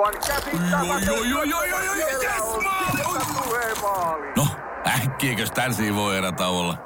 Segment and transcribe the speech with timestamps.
[0.00, 1.06] Aivan käsittämätöntä.
[1.06, 2.42] Joo, joo, joo, joo, joo, joo, Siellä yes.
[4.36, 4.46] No,
[4.86, 6.78] äkkiäkös tän voi erä olla?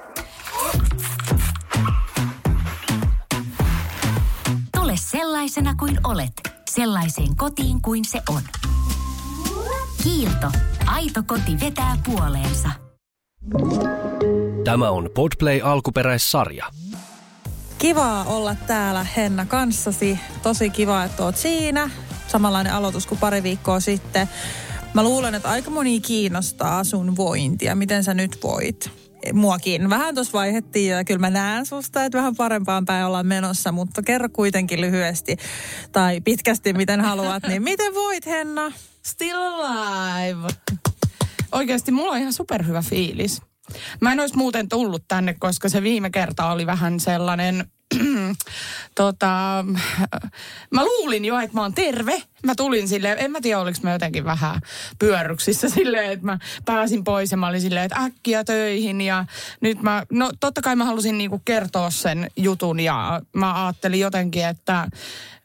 [4.77, 6.33] Tule sellaisena kuin olet,
[6.71, 8.43] sellaiseen kotiin kuin se on.
[10.03, 10.47] Kiilto.
[10.87, 12.69] Aito koti vetää puoleensa.
[14.65, 16.67] Tämä on Podplay alkuperäissarja.
[17.79, 20.19] Kivaa olla täällä Henna kanssasi.
[20.43, 21.91] Tosi kiva, että oot siinä.
[22.35, 24.29] Samanlainen aloitus kuin pari viikkoa sitten.
[24.95, 27.75] Mä luulen, että aika moni kiinnostaa sun vointia.
[27.75, 28.91] Miten sä nyt voit?
[29.33, 29.91] Muakin.
[29.91, 34.03] Vähän tuossa vaihettiin ja kyllä mä näen susta, että vähän parempaan päin ollaan menossa, mutta
[34.03, 35.37] kerro kuitenkin lyhyesti
[35.93, 37.43] tai pitkästi, miten haluat.
[37.49, 38.73] Niin miten voit, Henna?
[39.07, 40.49] Still alive.
[41.53, 43.43] Oikeasti mulla on ihan superhyvä fiilis.
[44.01, 47.67] Mä en olisi muuten tullut tänne, koska se viime kerta oli vähän sellainen,
[48.95, 49.65] tota,
[50.71, 52.23] mä luulin jo, että mä oon terve.
[52.45, 54.61] Mä tulin silleen, en mä tiedä oliko mä jotenkin vähän
[54.99, 59.25] pyörryksissä silleen, että mä pääsin pois ja mä olin silleen, että äkkiä töihin ja
[59.61, 64.45] nyt mä, no totta kai mä halusin niinku kertoa sen jutun ja mä ajattelin jotenkin,
[64.45, 64.89] että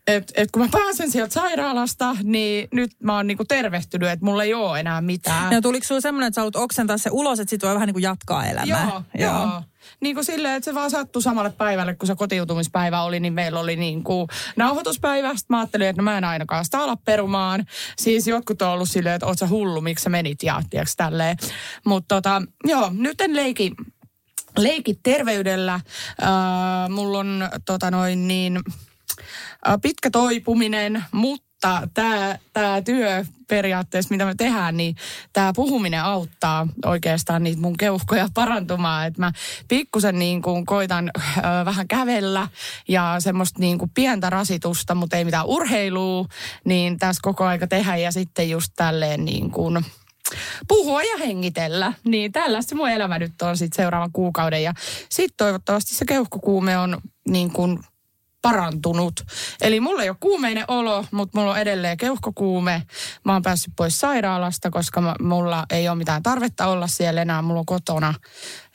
[0.08, 4.44] et, et kun mä pääsen sieltä sairaalasta, niin nyt mä oon niinku tervehtynyt, että mulla
[4.44, 5.54] ei ole enää mitään.
[5.54, 7.94] Ja tuliko sulla semmoinen, että sä haluat oksentaa se ulos, että sit voi vähän niin
[7.94, 8.84] kuin jatkaa elämää?
[8.84, 9.42] Joo, joo.
[9.42, 9.62] joo.
[10.00, 13.60] Niin kuin silleen, että se vaan sattui samalle päivälle, kun se kotiutumispäivä oli, niin meillä
[13.60, 15.30] oli niin kuin nauhoituspäivä.
[15.30, 17.66] Sitten mä ajattelin, että no mä en ainakaan sitä ala perumaan.
[17.98, 21.38] Siis jotkut on ollut silleen, että oot sä hullu, miksi sä menit ja tiiäks, tälleen.
[21.86, 23.72] Mutta tota, joo, nyt en leiki,
[24.58, 25.74] leiki terveydellä.
[25.74, 28.60] Äh, mulla on tota noin niin
[29.82, 31.49] pitkä toipuminen, mutta
[31.94, 34.96] tämä tää työ periaatteessa, mitä me tehdään, niin
[35.34, 39.08] tämä puhuminen auttaa oikeastaan niitä mun keuhkoja parantumaan.
[39.08, 39.32] Että mä
[39.68, 42.48] pikkusen niin kuin koitan ö, vähän kävellä
[42.88, 46.26] ja semmoista niin kuin pientä rasitusta, mutta ei mitään urheilua,
[46.66, 49.86] niin tässä koko aika tehdä ja sitten just tälleen niin kuin
[50.68, 51.94] puhua ja hengitellä.
[52.04, 54.74] Niin tällaista mun elämä nyt on sitten seuraavan kuukauden ja
[55.10, 56.98] sitten toivottavasti se keuhkokuume on
[57.30, 57.80] niin kuin
[58.42, 59.24] parantunut.
[59.62, 62.84] Eli mulla ei ole kuumeinen olo, mutta mulla on edelleen keuhkokuume.
[63.26, 67.42] Mä oon päässyt pois sairaalasta, koska mä, mulla ei ole mitään tarvetta olla siellä enää.
[67.42, 68.14] Mulla on kotona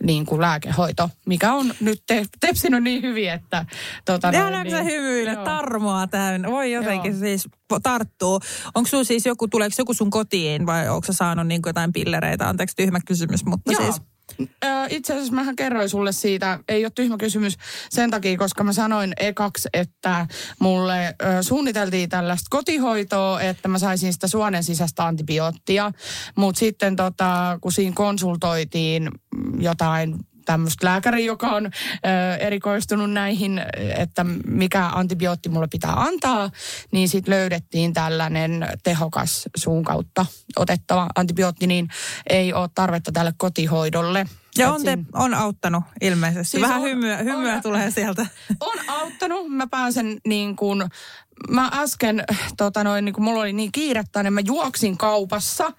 [0.03, 3.67] niin kuin lääkehoito, mikä on nyt te, tepsinyt niin hyvin, että...
[4.05, 6.43] Tota, noin, niin, hymyile, tarmoa tähän.
[6.47, 7.21] Voi jotenkin joo.
[7.21, 7.49] siis
[7.83, 8.41] tarttuu.
[8.75, 12.49] Onko sulla siis joku, tuleeko joku sun kotiin vai onko sä saanut niin jotain pillereitä?
[12.49, 13.83] Anteeksi tyhmä kysymys, mutta joo.
[13.83, 14.14] siis...
[14.89, 17.57] Itse asiassa mähän kerroin sulle siitä, ei ole tyhmä kysymys
[17.91, 20.27] sen takia, koska mä sanoin ekaksi, että
[20.59, 25.93] mulle suunniteltiin tällaista kotihoitoa, että mä saisin sitä suonen sisäistä antibioottia.
[26.37, 29.09] Mutta sitten tota, kun siinä konsultoitiin
[29.59, 31.71] jotain tämmöistä lääkäri, joka on ö,
[32.37, 33.62] erikoistunut näihin,
[33.97, 36.50] että mikä antibiootti mulle pitää antaa,
[36.93, 41.88] niin sitten löydettiin tällainen tehokas suun kautta otettava antibiootti, niin
[42.28, 44.27] ei ole tarvetta tälle kotihoidolle.
[44.59, 46.50] Ja on, te, on auttanut ilmeisesti.
[46.50, 48.26] Siis Vähän on, hymyä, hymyä on, tulee sieltä.
[48.61, 49.49] On auttanut.
[49.49, 50.84] Mä pääsen niin kuin,
[51.50, 52.25] mä äsken,
[52.56, 55.72] tota noin, niin kuin mulla oli niin kiirettä, niin mä juoksin kaupassa–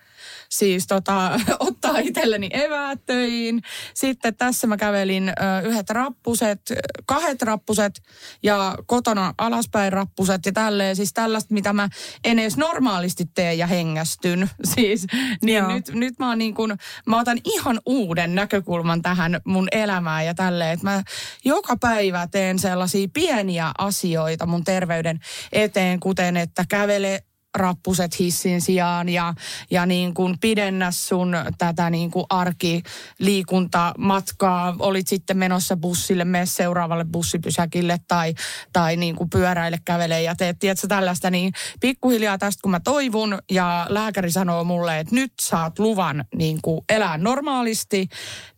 [0.49, 3.61] siis tota, ottaa itselleni eväät töihin.
[3.93, 5.33] Sitten tässä mä kävelin ö,
[5.67, 6.61] yhdet rappuset,
[7.05, 8.01] kahdet rappuset
[8.43, 10.95] ja kotona alaspäin rappuset ja tälleen.
[10.95, 11.89] Siis tällaista, mitä mä
[12.23, 14.49] en edes normaalisti tee ja hengästyn.
[14.75, 15.07] Siis,
[15.41, 20.25] niin nyt, nyt mä, oon niin kun, mä otan ihan uuden näkökulman tähän mun elämään
[20.25, 20.71] ja tälleen.
[20.71, 21.03] Että mä
[21.45, 25.19] joka päivä teen sellaisia pieniä asioita mun terveyden
[25.51, 27.23] eteen, kuten että kävele
[27.55, 29.33] rappuset hissin sijaan ja,
[29.71, 34.75] ja niin kuin pidennä sun tätä niin kuin arkiliikuntamatkaa.
[34.79, 38.33] Olit sitten menossa bussille, mene seuraavalle bussipysäkille tai,
[38.73, 41.31] tai niin kuin pyöräille kävele ja teet tiedätkö, tällaista.
[41.31, 46.59] Niin pikkuhiljaa tästä kun mä toivun ja lääkäri sanoo mulle, että nyt saat luvan niin
[46.61, 48.07] kuin elää normaalisti,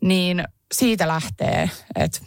[0.01, 0.43] niin
[0.73, 2.19] siitä lähtee, että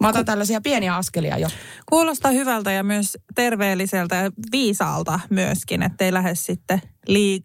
[0.00, 1.48] Mä otan tällaisia pieniä askelia jo.
[1.86, 6.82] Kuulostaa hyvältä ja myös terveelliseltä ja viisaalta myöskin, ettei lähde sitten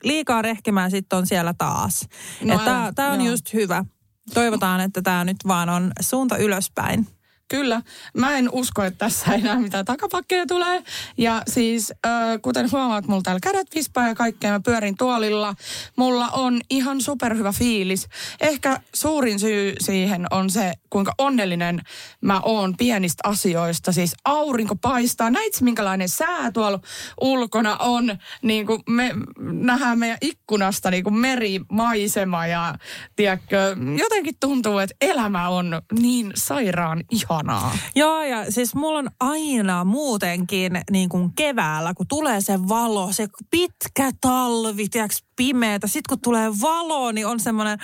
[0.03, 2.07] liikaa rehkemään sitten on siellä taas.
[2.43, 2.59] No,
[2.95, 3.31] Tämä on joo.
[3.31, 3.85] just hyvä.
[4.33, 7.07] Toivotaan, että tämä nyt vaan on suunta ylöspäin.
[7.53, 7.81] Kyllä.
[8.17, 10.83] Mä en usko, että tässä enää mitään takapakkeja tulee.
[11.17, 12.11] Ja siis, äh,
[12.41, 14.51] kuten huomaat, mulla täällä kädet vispaa ja kaikkea.
[14.51, 15.55] Mä pyörin tuolilla.
[15.95, 18.07] Mulla on ihan superhyvä fiilis.
[18.41, 21.81] Ehkä suurin syy siihen on se, kuinka onnellinen
[22.21, 23.91] mä oon pienistä asioista.
[23.91, 25.29] Siis aurinko paistaa.
[25.29, 26.79] Näit minkälainen sää tuolla
[27.21, 28.17] ulkona on.
[28.41, 32.75] Niin kuin me nähdään meidän ikkunasta niin kuin merimaisema ja
[33.15, 37.77] tiedätkö, jotenkin tuntuu, että elämä on niin sairaan ihan ihanaa.
[37.95, 43.27] Joo, ja siis mulla on aina muutenkin niin kuin keväällä, kun tulee se valo, se
[43.51, 45.87] pitkä talvi, tiedätkö, pimeätä.
[45.87, 47.79] Sitten kun tulee valo, niin on semmoinen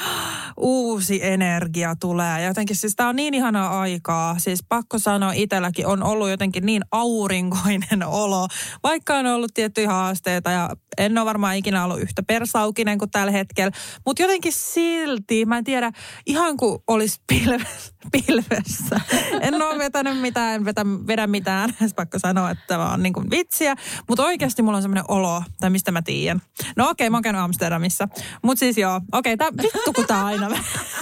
[0.58, 2.42] uusi energia tulee.
[2.42, 4.40] Ja jotenkin siis tää on niin ihanaa aikaa.
[4.40, 8.48] Siis pakko sanoa itselläkin on ollut jotenkin niin aurinkoinen olo.
[8.84, 13.32] Vaikka on ollut tiettyjä haasteita ja en ole varmaan ikinä ollut yhtä persaukinen kuin tällä
[13.32, 13.72] hetkellä.
[14.06, 15.92] Mutta jotenkin silti, mä en tiedä,
[16.26, 17.99] ihan kuin olisi pilvessä.
[18.12, 19.00] Pilvessä.
[19.42, 21.70] En ole vetänyt mitään, en vetä, vedä mitään.
[21.96, 23.76] Pakko sanoa, että tämä on niin kuin vitsiä.
[24.08, 26.42] Mutta oikeasti mulla on semmoinen olo, tai mistä mä tiedän.
[26.76, 28.08] No okei, okay, mä oon käynyt Amsterdamissa.
[28.44, 30.48] Mutta siis joo, okei, okay, vittu kun tää aina,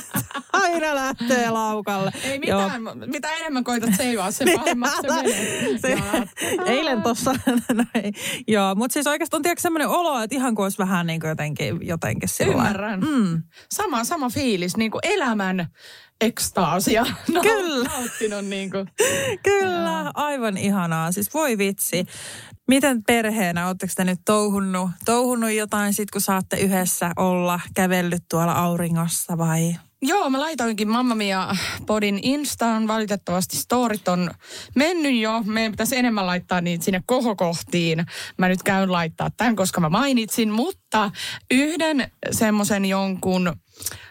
[0.53, 2.11] aina lähtee laukalle.
[2.23, 2.95] Ei mitään, joo.
[2.95, 5.77] mitä enemmän koitat seivaa, sen pahemmaksi se menee.
[5.77, 5.97] Se,
[6.71, 7.35] eilen tossa,
[7.73, 8.13] näin.
[8.47, 11.29] Joo, mutta siis oikeastaan on tiedätkö semmoinen olo, että ihan kuin olisi vähän niin kuin
[11.29, 12.99] jotenkin, jotenkin sillä Ymmärrän.
[12.99, 13.43] Mm.
[13.71, 15.67] Sama, sama fiilis, niin kuin elämän
[16.21, 17.05] ekstaasia.
[17.33, 17.89] No, Kyllä.
[17.89, 18.89] Nauttinut niin kuin.
[19.43, 21.11] Kyllä, aivan ihanaa.
[21.11, 22.05] Siis voi vitsi.
[22.67, 28.51] Miten perheenä, oletteko te nyt touhunnut, touhunnut jotain sit, kun saatte yhdessä olla kävellyt tuolla
[28.51, 29.75] auringossa vai?
[30.01, 31.55] Joo, mä laitoinkin Mamma Mia
[31.85, 32.87] podin Instaan.
[32.87, 34.31] Valitettavasti storit on
[34.75, 35.43] mennyt jo.
[35.45, 38.05] Meidän pitäisi enemmän laittaa niitä sinne kohokohtiin.
[38.37, 40.51] Mä nyt käyn laittaa tämän, koska mä mainitsin.
[40.51, 41.11] Mutta
[41.51, 43.53] yhden semmoisen jonkun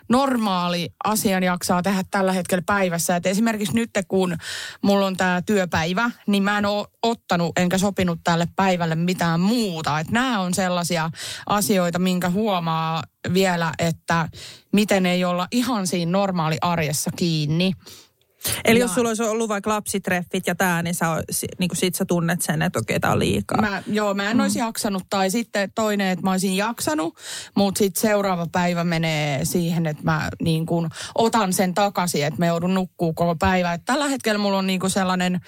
[0.09, 3.17] normaali asian jaksaa tehdä tällä hetkellä päivässä.
[3.17, 4.37] Et esimerkiksi nyt kun
[4.83, 10.01] mulla on tämä työpäivä, niin mä en ole ottanut enkä sopinut tälle päivälle mitään muuta.
[10.01, 11.11] Et nämä on sellaisia
[11.47, 13.03] asioita, minkä huomaa
[13.35, 14.29] vielä, että
[14.73, 17.73] miten ei olla ihan siinä normaali arjessa kiinni.
[18.65, 18.85] Eli ja.
[18.85, 21.07] jos sulla olisi ollut vaikka lapsitreffit ja tämä, niin, sä,
[21.59, 23.61] niin kuin sit sä tunnet sen, että okei, tämä on liikaa.
[23.61, 24.41] Mä, joo, mä en mm.
[24.41, 25.03] olisi jaksanut.
[25.11, 27.17] Tai sitten toinen, että mä olisin jaksanut,
[27.55, 32.47] mutta sitten seuraava päivä menee siihen, että mä niin kuin otan sen takaisin, että mä
[32.47, 33.73] joudun nukkuu koko päivä.
[33.73, 35.41] Et tällä hetkellä mulla on niin kuin sellainen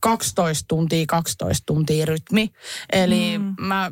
[0.00, 2.50] 12 tuntia, 12 tuntia rytmi.
[2.92, 3.54] Eli mm.
[3.60, 3.90] mä,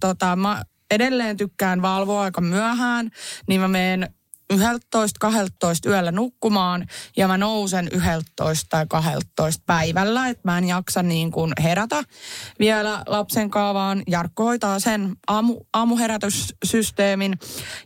[0.00, 3.10] tota, mä edelleen tykkään valvoa aika myöhään,
[3.48, 4.14] niin mä menen
[4.52, 4.56] 11-12
[5.86, 6.86] yöllä nukkumaan
[7.16, 12.02] ja mä nousen 11 tai 12 päivällä, että mä en jaksa niin kuin herätä
[12.58, 14.02] vielä lapsen kaavaan.
[14.08, 17.38] Jarkko hoitaa sen aamu, aamuherätyssysteemin.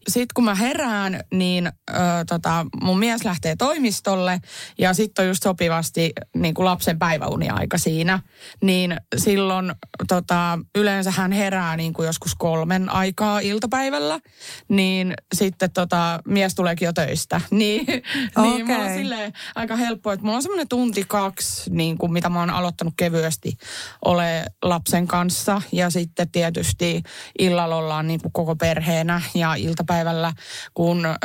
[0.09, 1.93] Sitten kun mä herään, niin ö,
[2.29, 4.41] tota, mun mies lähtee toimistolle
[4.79, 8.21] ja sitten on just sopivasti niin kuin lapsen päiväuniaika siinä.
[8.63, 9.75] Niin silloin
[10.09, 14.21] tota, yleensä hän herää niin kuin joskus kolmen aikaa iltapäivällä,
[14.69, 17.41] niin sitten tota, mies mies tuleekin jo töistä.
[17.51, 18.03] Niin, okay.
[18.43, 22.29] niin mulla on silleen aika helppo, että mulla on semmoinen tunti kaksi, niin kuin mitä
[22.29, 23.59] mä oon aloittanut kevyesti
[24.05, 25.63] ole lapsen kanssa.
[25.73, 27.03] Ja sitten tietysti
[27.39, 30.33] illalla ollaan niin kuin koko perheenä ja iltapäivällä,
[30.75, 31.17] kun ö,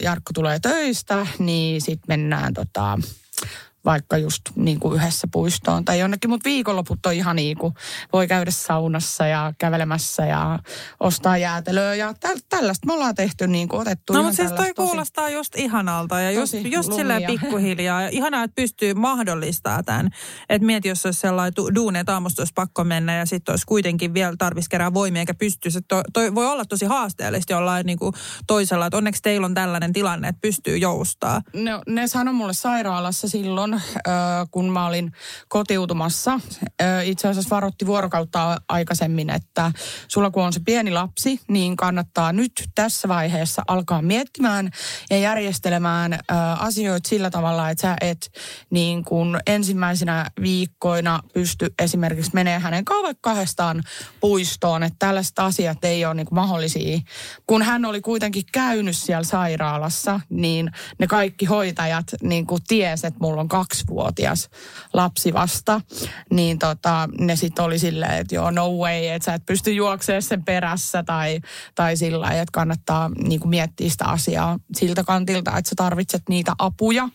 [0.00, 2.98] Jarkko tulee töistä, niin sitten mennään tota,
[3.84, 7.74] vaikka just niin kuin yhdessä puistoon tai jonnekin, mutta viikonloput on ihan niin kuin
[8.12, 10.58] voi käydä saunassa ja kävelemässä ja
[11.00, 14.74] ostaa jäätelöä ja tä- tällaista me ollaan tehty niin kuin otettu No mutta siis toi
[14.74, 20.10] tosi, kuulostaa just ihanalta ja just, just silleen pikkuhiljaa ja ihanaa, että pystyy mahdollistaa tämän.
[20.48, 24.14] Että mieti, jos olisi sellainen duune, että aamusta olisi pakko mennä ja sitten olisi kuitenkin
[24.14, 25.82] vielä tarvitsisi kerää voimia eikä pystyisi.
[25.88, 28.14] Toi, toi voi olla tosi haasteellista jollain niin kuin
[28.46, 31.42] toisella, että onneksi teillä on tällainen tilanne, että pystyy joustaa.
[31.52, 33.73] No, ne sanoi mulle sairaalassa silloin,
[34.50, 35.12] kun mä olin
[35.48, 36.40] kotiutumassa.
[37.04, 39.72] Itse asiassa varoitti vuorokautta aikaisemmin, että
[40.08, 44.70] sulla kun on se pieni lapsi, niin kannattaa nyt tässä vaiheessa alkaa miettimään
[45.10, 46.18] ja järjestelemään
[46.58, 48.30] asioita sillä tavalla, että sä et
[48.70, 53.82] niin kuin ensimmäisenä viikkoina pysty esimerkiksi menee hänen kanssa kahdestaan
[54.20, 56.98] puistoon, että tällaiset asiat ei ole niin mahdollisia.
[57.46, 63.20] Kun hän oli kuitenkin käynyt siellä sairaalassa, niin ne kaikki hoitajat niin kuin ties, että
[63.20, 64.48] mulla on kaksivuotias
[64.92, 65.80] lapsi vasta,
[66.30, 70.22] niin tota, ne sitten oli silleen, että joo, no way, että sä et pysty juoksemaan
[70.22, 71.40] sen perässä tai,
[71.74, 76.52] tai sillä että kannattaa niin kuin miettiä sitä asiaa siltä kantilta, että sä tarvitset niitä
[76.58, 77.08] apuja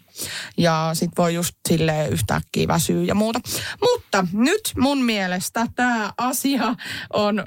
[0.57, 3.39] ja sit voi just sille yhtäkkiä väsyä ja muuta.
[3.81, 6.75] Mutta nyt mun mielestä tämä asia
[7.13, 7.43] on, ö,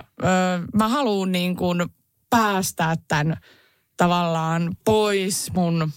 [0.74, 1.84] mä haluan niin kuin
[2.30, 3.36] päästää tämän
[3.96, 5.92] tavallaan pois mun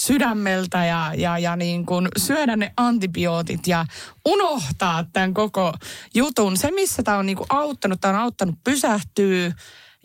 [0.00, 3.86] sydämeltä ja, ja, ja niin kuin syödä ne antibiootit ja
[4.28, 5.74] unohtaa tämän koko
[6.14, 6.56] jutun.
[6.56, 9.52] Se, missä tämä on niin kuin auttanut, tämä on auttanut pysähtyä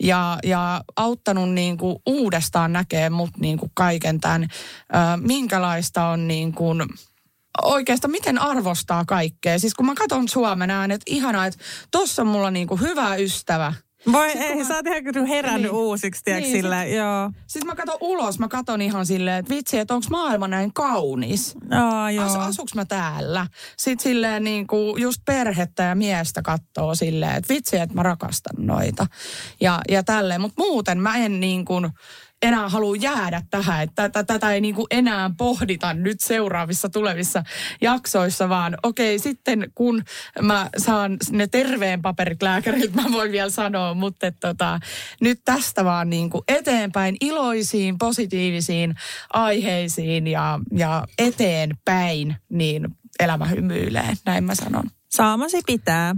[0.02, 4.48] ja, ja auttanut niin kuin uudestaan näkee mut niin kuin kaiken tämän,
[5.20, 6.82] minkälaista on niin kuin,
[7.62, 9.58] oikeastaan miten arvostaa kaikkea.
[9.58, 13.16] Siis kun mä katson Suomen näen, että ihanaa, että tossa on mulla niin kuin hyvä
[13.16, 13.72] ystävä–
[14.12, 15.80] Voi Sit ei, mä- sä oot ihan herännyt Niin.
[15.80, 17.30] uusiksi, tiedätkö, Niin, sillä, joo.
[17.46, 21.54] Sitten mä katson ulos, mä katon ihan silleen, että vitsi, että onko maailma näin kaunis.
[21.70, 22.24] Aa, joo.
[22.24, 23.46] As, asuks mä täällä?
[23.76, 28.66] Sitten silleen niin kuin just perhettä ja miestä katsoo silleen, että vitsi, että mä rakastan
[28.66, 29.06] noita.
[29.60, 31.88] Ja, ja tälleen, mutta muuten mä en niin kuin
[32.48, 37.44] enää halua jäädä tähän, että tätä, ei niin kuin enää pohdita nyt seuraavissa tulevissa
[37.80, 40.02] jaksoissa, vaan okei, sitten kun
[40.42, 44.80] mä saan ne terveen paperit lääkäriltä, mä voin vielä sanoa, mutta tota,
[45.20, 48.94] nyt tästä vaan niin kuin eteenpäin iloisiin, positiivisiin
[49.32, 52.88] aiheisiin ja, ja eteenpäin, niin
[53.20, 54.84] elämä hymyilee, näin mä sanon.
[55.08, 56.14] Saamasi pitää.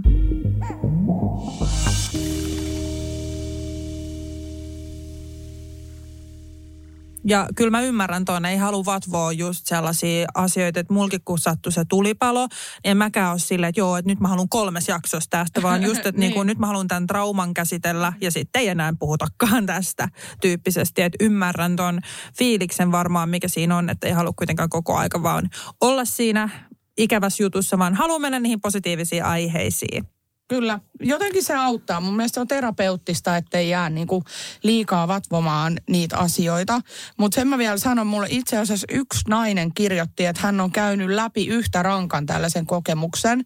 [7.25, 11.71] Ja kyllä mä ymmärrän tuon, ei halua vatvoa just sellaisia asioita, että mulkin kun sattui
[11.71, 15.37] se tulipalo, niin en mäkään ole silleen, että joo, että nyt mä haluan kolmes jaksosta
[15.37, 16.33] tästä, vaan just, että niin.
[16.33, 16.47] Niin.
[16.47, 20.09] nyt mä haluan tämän trauman käsitellä ja sitten ei enää puhutakaan tästä
[20.41, 21.01] tyyppisesti.
[21.01, 21.99] Että ymmärrän ton
[22.37, 25.49] fiiliksen varmaan, mikä siinä on, että ei halua kuitenkaan koko aika vaan
[25.81, 26.49] olla siinä
[26.97, 30.18] ikävässä jutussa, vaan haluan mennä niihin positiivisiin aiheisiin.
[30.49, 32.01] Kyllä, jotenkin se auttaa.
[32.01, 34.23] Mun mielestä se on terapeuttista, ettei jää niinku
[34.63, 36.81] liikaa vatvomaan niitä asioita.
[37.17, 41.09] Mutta sen mä vielä sanon, mulle itse asiassa yksi nainen kirjoitti, että hän on käynyt
[41.09, 43.45] läpi yhtä rankan tällaisen kokemuksen.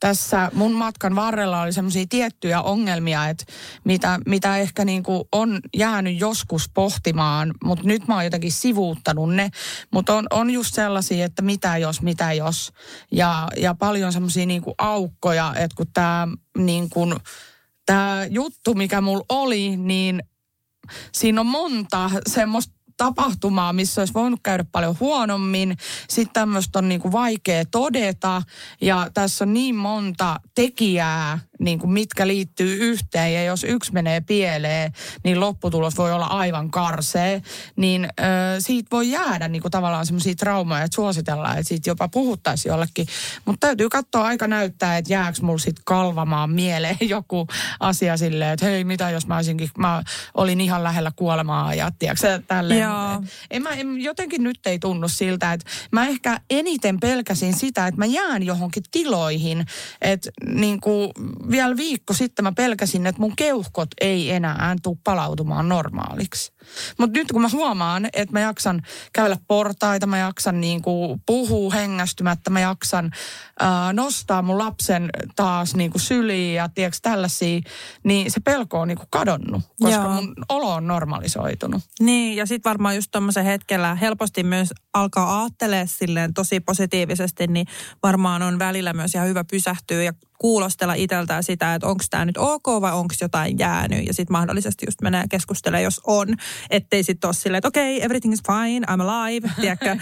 [0.00, 3.44] Tässä mun matkan varrella oli semmoisia tiettyjä ongelmia, että
[3.84, 9.50] mitä, mitä ehkä niinku on jäänyt joskus pohtimaan, mutta nyt mä oon jotenkin sivuuttanut ne.
[9.92, 12.72] Mutta on, on just sellaisia, että mitä jos, mitä jos.
[13.12, 16.28] Ja, ja paljon semmoisia niinku aukkoja, että kun tämä
[16.58, 17.16] niin kuin,
[17.86, 20.22] tää juttu, mikä mulla oli, niin
[21.12, 25.76] siinä on monta semmoista tapahtumaa, missä olisi voinut käydä paljon huonommin.
[26.08, 28.42] Sitten tämmöistä on niin kuin vaikea todeta
[28.80, 34.20] ja tässä on niin monta tekijää, niin kuin mitkä liittyy yhteen ja jos yksi menee
[34.20, 34.92] pieleen,
[35.24, 37.42] niin lopputulos voi olla aivan karsee.
[37.76, 38.24] Niin ö,
[38.58, 43.06] siitä voi jäädä niin kuin tavallaan semmoisia traumoja, että suositellaan, että siitä jopa puhuttaisiin jollekin.
[43.44, 47.46] Mutta täytyy katsoa, aika näyttää, että jääkö mulla sitten kalvamaan mieleen joku
[47.80, 50.02] asia silleen, että hei, mitä jos mä olisinkin, mä
[50.34, 52.80] olin ihan lähellä kuolemaa ja tiedätkö tälleen.
[52.80, 53.22] Joo.
[53.50, 57.98] En mä, en, jotenkin nyt ei tunnu siltä, että mä ehkä eniten pelkäsin sitä, että
[57.98, 59.66] mä jään johonkin tiloihin.
[60.00, 61.10] Että niin kuin
[61.50, 66.52] vielä viikko sitten mä pelkäsin, että mun keuhkot ei enää tule palautumaan normaaliksi.
[66.98, 71.72] Mutta nyt kun mä huomaan, että mä jaksan kävellä portaita, mä jaksan niin kuin puhua
[71.72, 73.10] hengästymättä, mä jaksan
[73.60, 77.60] ää, nostaa mun lapsen taas niin kuin syliin ja tiedätkö tällaisia,
[78.04, 80.12] niin se pelko on niin kuin kadonnut, koska Joo.
[80.12, 81.82] mun olo on normalisoitunut.
[82.00, 87.66] Niin, ja sitten varmaan just tuommoisen hetkellä helposti myös alkaa ajattelee silleen tosi positiivisesti, niin
[88.02, 92.36] varmaan on välillä myös ihan hyvä pysähtyä ja kuulostella itseltään sitä, että onko tämä nyt
[92.36, 94.06] ok vai onko jotain jäänyt.
[94.06, 96.28] Ja sitten mahdollisesti just menee keskustelemaan, jos on.
[96.70, 99.50] Ettei sitten ole silleen, että okei, okay, everything is fine, I'm alive.
[99.60, 99.96] Tiedätkö?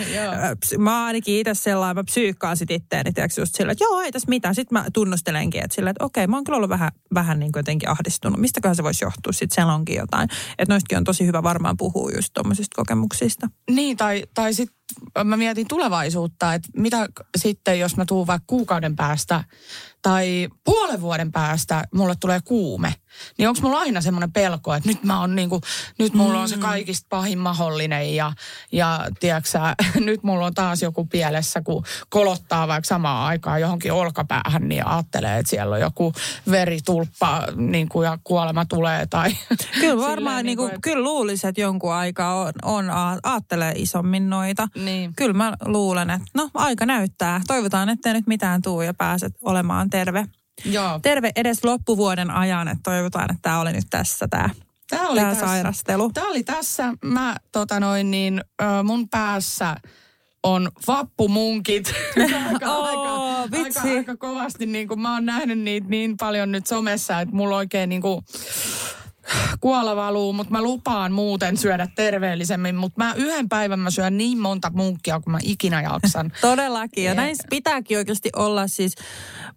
[0.79, 4.29] Mä ainakin itse sellainen, mä psyykkaan sit itteeni, tiedätkö, just silleen, että joo, ei tässä
[4.29, 4.55] mitään.
[4.55, 7.61] Sitten mä tunnustelenkin, että silleen, että okei, mä oon kyllä ollut vähän, vähän niin kuin
[7.61, 8.41] jotenkin ahdistunut.
[8.41, 9.33] Mistäköhän se voisi johtua?
[9.33, 10.29] Sitten siellä onkin jotain.
[10.59, 13.49] Että noistakin on tosi hyvä varmaan puhua just tuommoisista kokemuksista.
[13.71, 14.79] Niin, tai, tai sitten
[15.25, 19.45] mä mietin tulevaisuutta, että mitä sitten, jos mä tuun vaikka kuukauden päästä
[20.03, 22.95] tai puolen vuoden päästä mulle tulee kuume,
[23.39, 25.61] niin onko mulla aina semmoinen pelko, että nyt mä oon niinku,
[25.99, 28.33] nyt mulla on se kaikista pahin mahdollinen ja,
[28.73, 33.93] ja tiedätkö sä, nyt mulla on taas joku pielessä, kun kolottaa vaikka samaan aikaan johonkin
[33.93, 36.13] olkapäähän, niin ajattelee, että siellä on joku
[36.51, 39.31] veritulppa niin kuin, ja kuolema tulee tai
[39.81, 44.31] Kyllä varmaan, niin kuin, että- kyllä luulisi, että jonkun aikaa on, on a- aattelee isommin
[44.31, 44.69] noita.
[44.75, 45.15] Niin.
[45.17, 47.41] Kyllä mä luulen, että no aika näyttää.
[47.47, 50.25] Toivotaan, ettei nyt mitään tuu ja pääset olemaan terve.
[50.65, 50.99] Joo.
[51.03, 54.51] Terve edes loppuvuoden ajan, että toivotaan, että tämä oli nyt tässä tämä,
[54.91, 55.47] Tämä oli tämä tässä.
[55.47, 56.11] sairastelu.
[56.13, 56.93] Tämä oli tässä.
[57.05, 58.41] Mä tota noin niin,
[58.85, 59.77] mun päässä
[60.43, 61.95] on vappumunkit.
[62.53, 63.79] aika, Oo, aika, vitsi.
[63.79, 64.67] aika, aika, kovasti.
[64.67, 68.21] Niin kuin mä oon nähnyt niitä niin paljon nyt somessa, että mulla oikein niin kuin
[69.61, 72.77] kuola valuu, mutta mä lupaan muuten syödä terveellisemmin.
[72.77, 76.33] Mutta mä yhden päivän mä syön niin monta munkkia, kuin mä ikinä jaksan.
[76.41, 77.05] Todellakin.
[77.05, 78.69] Ja näin pitääkin oikeasti olla.
[78.69, 78.95] Siis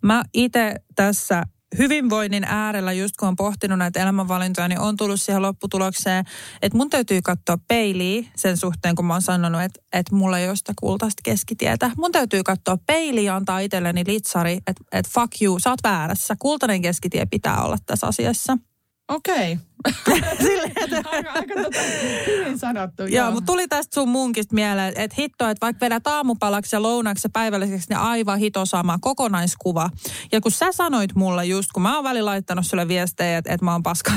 [0.01, 1.43] mä itse tässä
[1.77, 6.25] hyvinvoinnin äärellä, just kun on pohtinut näitä elämänvalintoja, niin on tullut siihen lopputulokseen,
[6.61, 10.47] että mun täytyy katsoa peiliä sen suhteen, kun mä oon sanonut, että, että mulla ei
[10.47, 11.91] ole sitä kultaista keskitietä.
[11.97, 16.35] Mun täytyy katsoa peiliä ja antaa itselleni litsari, että, että fuck you, sä oot väärässä.
[16.39, 18.57] Kultainen keskitie pitää olla tässä asiassa.
[19.11, 19.57] Okei.
[20.83, 21.79] Että aika, aika tota,
[22.27, 23.03] hyvin sanottu.
[23.03, 27.25] Joo, mutta tuli tästä sun munkista mieleen, että hitto, että vaikka vedät aamupalaksi ja lounaksi
[27.25, 29.89] ja päivälliseksi, niin aivan hito sama kokonaiskuva.
[30.31, 33.65] Ja kun sä sanoit mulle just, kun mä oon välillä laittanut sulle viestejä, että, että
[33.65, 34.11] mä oon paska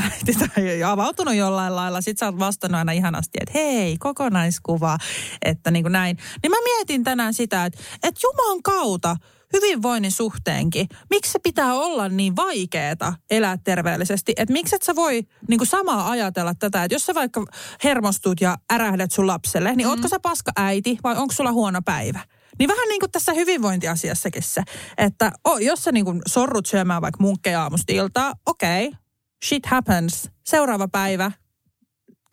[0.54, 4.98] tai avautunut jollain lailla, sit sä oot vastannut aina ihanasti, että hei, kokonaiskuva,
[5.42, 6.18] että niin kuin näin.
[6.42, 9.16] Niin mä mietin tänään sitä, että, että Juman kautta,
[9.54, 14.32] hyvinvoinnin suhteenkin, miksi se pitää olla niin vaikeeta elää terveellisesti?
[14.36, 17.44] Että miksi et sä voi niin kuin samaa ajatella tätä, että jos sä vaikka
[17.84, 19.90] hermostut ja ärähdät sun lapselle, niin mm.
[19.90, 22.20] ootko sä paska äiti vai onko sulla huono päivä?
[22.58, 24.62] Niin vähän niin kuin tässä hyvinvointiasiassakin se,
[24.98, 28.98] että oh, jos sä niin kuin sorrut syömään vaikka munkkeja aamusta iltaa, okei, okay,
[29.44, 30.30] shit happens.
[30.46, 31.32] Seuraava päivä,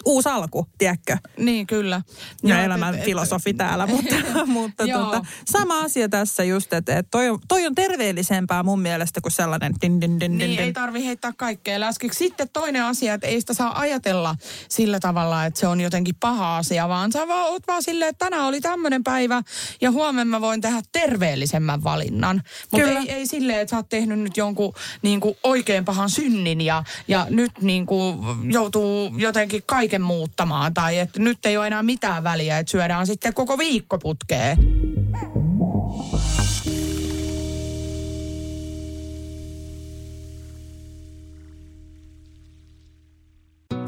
[0.05, 1.17] uusi alku, tiedätkö?
[1.37, 2.01] Niin, kyllä.
[2.43, 4.15] Ja elämän et- et- filosofi täällä, mutta,
[4.45, 9.21] mutta tota, sama asia tässä just, että, että toi, on, toi on terveellisempää mun mielestä
[9.21, 10.73] kuin sellainen din, din, din, din, Niin, ei din.
[10.73, 12.17] tarvi heittää kaikkea läskiksi.
[12.17, 14.35] Sitten toinen asia, että ei sitä saa ajatella
[14.69, 18.25] sillä tavalla, että se on jotenkin paha asia, vaan sä vaan oot vaan silleen, että
[18.25, 19.41] tänään oli tämmöinen päivä
[19.81, 22.43] ja huomenna mä voin tehdä terveellisemmän valinnan.
[22.71, 26.61] Mutta ei, ei silleen, että sä oot tehnyt nyt jonkun niin kuin oikein pahan synnin
[26.61, 28.17] ja, ja nyt niin kuin
[28.51, 33.33] joutuu jotenkin kaiken muuttamaan tai että nyt ei ole enää mitään väliä, että syödään sitten
[33.33, 34.57] koko viikko putkeen.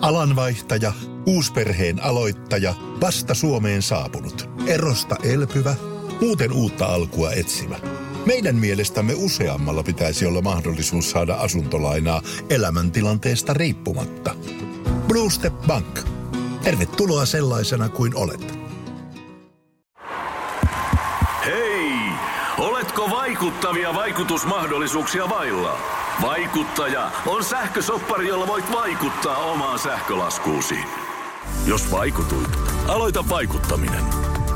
[0.01, 0.93] Alanvaihtaja,
[1.25, 5.75] uusperheen aloittaja, vasta Suomeen saapunut, erosta elpyvä,
[6.21, 7.79] muuten uutta alkua etsimä.
[8.25, 14.35] Meidän mielestämme useammalla pitäisi olla mahdollisuus saada asuntolainaa elämäntilanteesta riippumatta.
[15.13, 15.99] Blue Step Bank.
[16.63, 18.59] Tervetuloa sellaisena kuin olet.
[21.45, 21.91] Hei!
[22.57, 25.77] Oletko vaikuttavia vaikutusmahdollisuuksia vailla?
[26.21, 30.77] Vaikuttaja on sähkösoppari, jolla voit vaikuttaa omaan sähkölaskuusi.
[31.65, 34.03] Jos vaikutuit, aloita vaikuttaminen.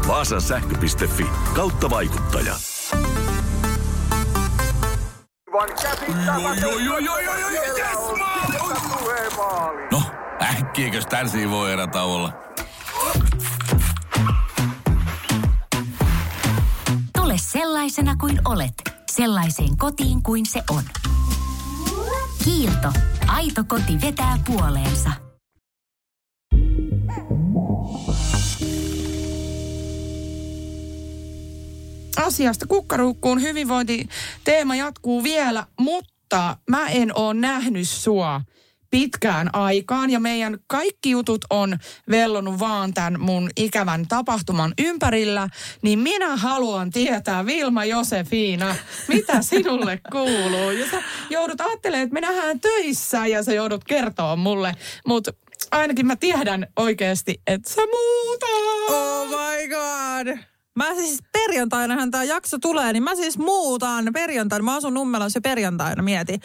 [0.07, 2.53] Vaasan sähkö.fi kautta vaikuttaja.
[5.57, 6.61] Aivan käsittämätöntä.
[6.61, 9.81] Joo, joo, joo, joo, joo, joo, yes, sieltä tulee maali.
[9.91, 10.01] No,
[10.41, 12.33] äkkiäkös tän voi erätä olla?
[17.17, 18.73] Tule sellaisena kuin olet,
[19.11, 20.83] sellaiseen kotiin kuin se on.
[22.43, 22.93] Kiilto.
[23.27, 25.11] Aito koti vetää puoleensa.
[32.27, 38.41] asiasta kukkaruukkuun hyvinvointiteema jatkuu vielä, mutta mä en oo nähnyt sua
[38.89, 41.77] pitkään aikaan ja meidän kaikki jutut on
[42.09, 45.49] vellonut vaan tämän mun ikävän tapahtuman ympärillä,
[45.81, 48.75] niin minä haluan tietää, Vilma Josefina,
[49.07, 50.71] mitä sinulle kuuluu?
[50.71, 54.73] Ja sä joudut ajattelemaan, että me nähdään töissä ja sä joudut kertoa mulle,
[55.07, 55.33] mutta
[55.71, 58.49] ainakin mä tiedän oikeasti, että sä muutat.
[58.89, 60.56] Oh my god.
[60.77, 64.63] Mä siis perjantainahan tämä jakso tulee, niin mä siis muutan perjantaina.
[64.63, 66.39] Mä asun Nummelassa perjantaina, mieti.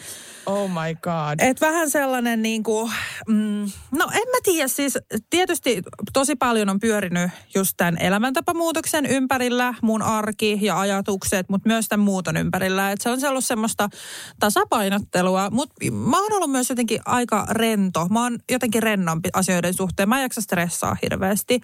[0.45, 1.39] Oh my god.
[1.39, 2.91] Et vähän sellainen niin kuin,
[3.27, 4.97] mm, no en mä tiedä, siis
[5.29, 5.81] tietysti
[6.13, 12.05] tosi paljon on pyörinyt just tämän elämäntapamuutoksen ympärillä, mun arki ja ajatukset, mutta myös tämän
[12.05, 12.91] muuton ympärillä.
[12.91, 13.89] Et se on ollut semmoista
[14.39, 18.07] tasapainottelua, mutta mä oon ollut myös jotenkin aika rento.
[18.09, 20.09] Mä oon jotenkin rennompi asioiden suhteen.
[20.09, 21.61] Mä en jaksa stressaa hirveästi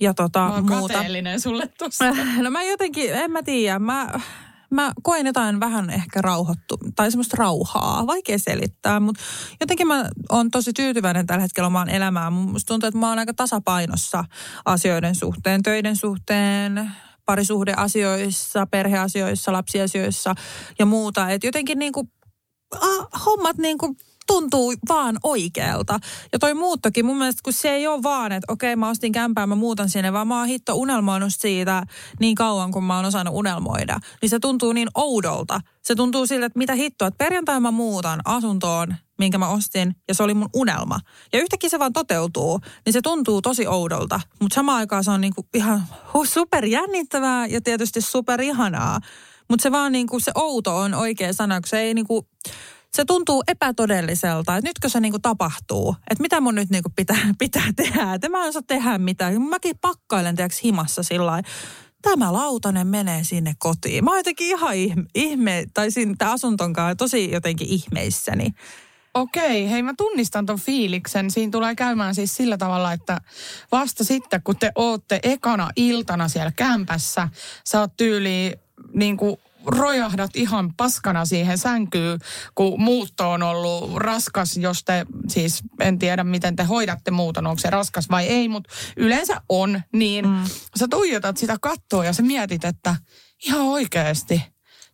[0.00, 1.04] ja tota Mä oon muuta.
[1.38, 2.09] sulle tossa.
[2.42, 4.20] No mä jotenkin, en mä tiedä, mä,
[4.70, 9.22] mä koen jotain vähän ehkä rauhoittu, tai semmoista rauhaa, vaikea selittää, mutta
[9.60, 12.32] jotenkin mä oon tosi tyytyväinen tällä hetkellä omaan elämään.
[12.32, 14.24] Musta tuntuu, että mä oon aika tasapainossa
[14.64, 16.92] asioiden suhteen, töiden suhteen,
[17.24, 20.34] parisuhdeasioissa, perheasioissa, lapsiasioissa
[20.78, 21.30] ja muuta.
[21.30, 22.12] Että jotenkin niin kuin,
[22.80, 23.96] ah, hommat niin kuin
[24.26, 25.98] tuntuu vaan oikealta.
[26.32, 29.46] Ja toi muuttokin, mun mielestä kun se ei ole vaan, että okei mä ostin kämpää,
[29.46, 31.82] mä muutan sinne, vaan mä oon hitto unelmoinut siitä
[32.20, 33.98] niin kauan, kun mä oon osannut unelmoida.
[34.22, 35.60] Niin se tuntuu niin oudolta.
[35.82, 40.14] Se tuntuu siltä, että mitä hittoa, että perjantai mä muutan asuntoon, minkä mä ostin, ja
[40.14, 41.00] se oli mun unelma.
[41.32, 44.20] Ja yhtäkkiä se vaan toteutuu, niin se tuntuu tosi oudolta.
[44.40, 45.82] Mutta samaan aikaan se on niinku ihan
[46.24, 49.00] super jännittävää ja tietysti super ihanaa.
[49.48, 52.28] Mutta se vaan niinku, se outo on oikea sana, kun se ei niinku,
[52.92, 57.72] se tuntuu epätodelliselta, että nytkö se niinku tapahtuu, että mitä mun nyt niinku pitää, pitää
[57.76, 59.42] tehdä, että mä en saa tehdä mitään.
[59.42, 61.42] Mäkin pakkailen tiedätkö himassa sillä
[62.02, 64.04] tämä lautanen menee sinne kotiin.
[64.04, 68.54] Mä oon jotenkin ihan ihme, ihme tai siinä asuntonkaan tosi jotenkin ihmeissäni.
[69.14, 71.30] Okei, hei mä tunnistan ton fiiliksen.
[71.30, 73.20] Siinä tulee käymään siis sillä tavalla, että
[73.72, 77.28] vasta sitten kun te ootte ekana iltana siellä kämpässä,
[77.64, 78.52] sä oot tyyli
[78.92, 82.18] niin kuin rojahdat ihan paskana siihen sänkyyn,
[82.54, 87.58] kun muutto on ollut raskas, jos te, siis en tiedä miten te hoidatte muuton, onko
[87.58, 90.44] se raskas vai ei, mutta yleensä on, niin mm.
[90.78, 92.96] sä tuijotat sitä kattoa ja sä mietit, että
[93.46, 94.42] ihan oikeasti–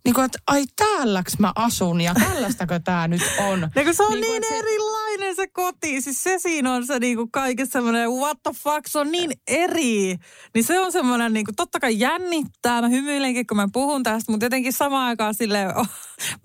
[0.07, 3.61] niin kuin, että ai täälläks mä asun ja tällaistako tää nyt on.
[3.75, 6.01] Niin se on niin, niin, kuin, niin erilainen se koti.
[6.01, 9.31] Siis se siinä on se niin kuin kaikessa semmoinen what the fuck, se on niin
[9.47, 10.17] eri.
[10.55, 12.83] Niin se on semmoinen niin kuin, totta kai jännittää.
[12.83, 15.89] Mä hymyilenkin, kun mä puhun tästä, mutta jotenkin samaan aikaan silleen, oh,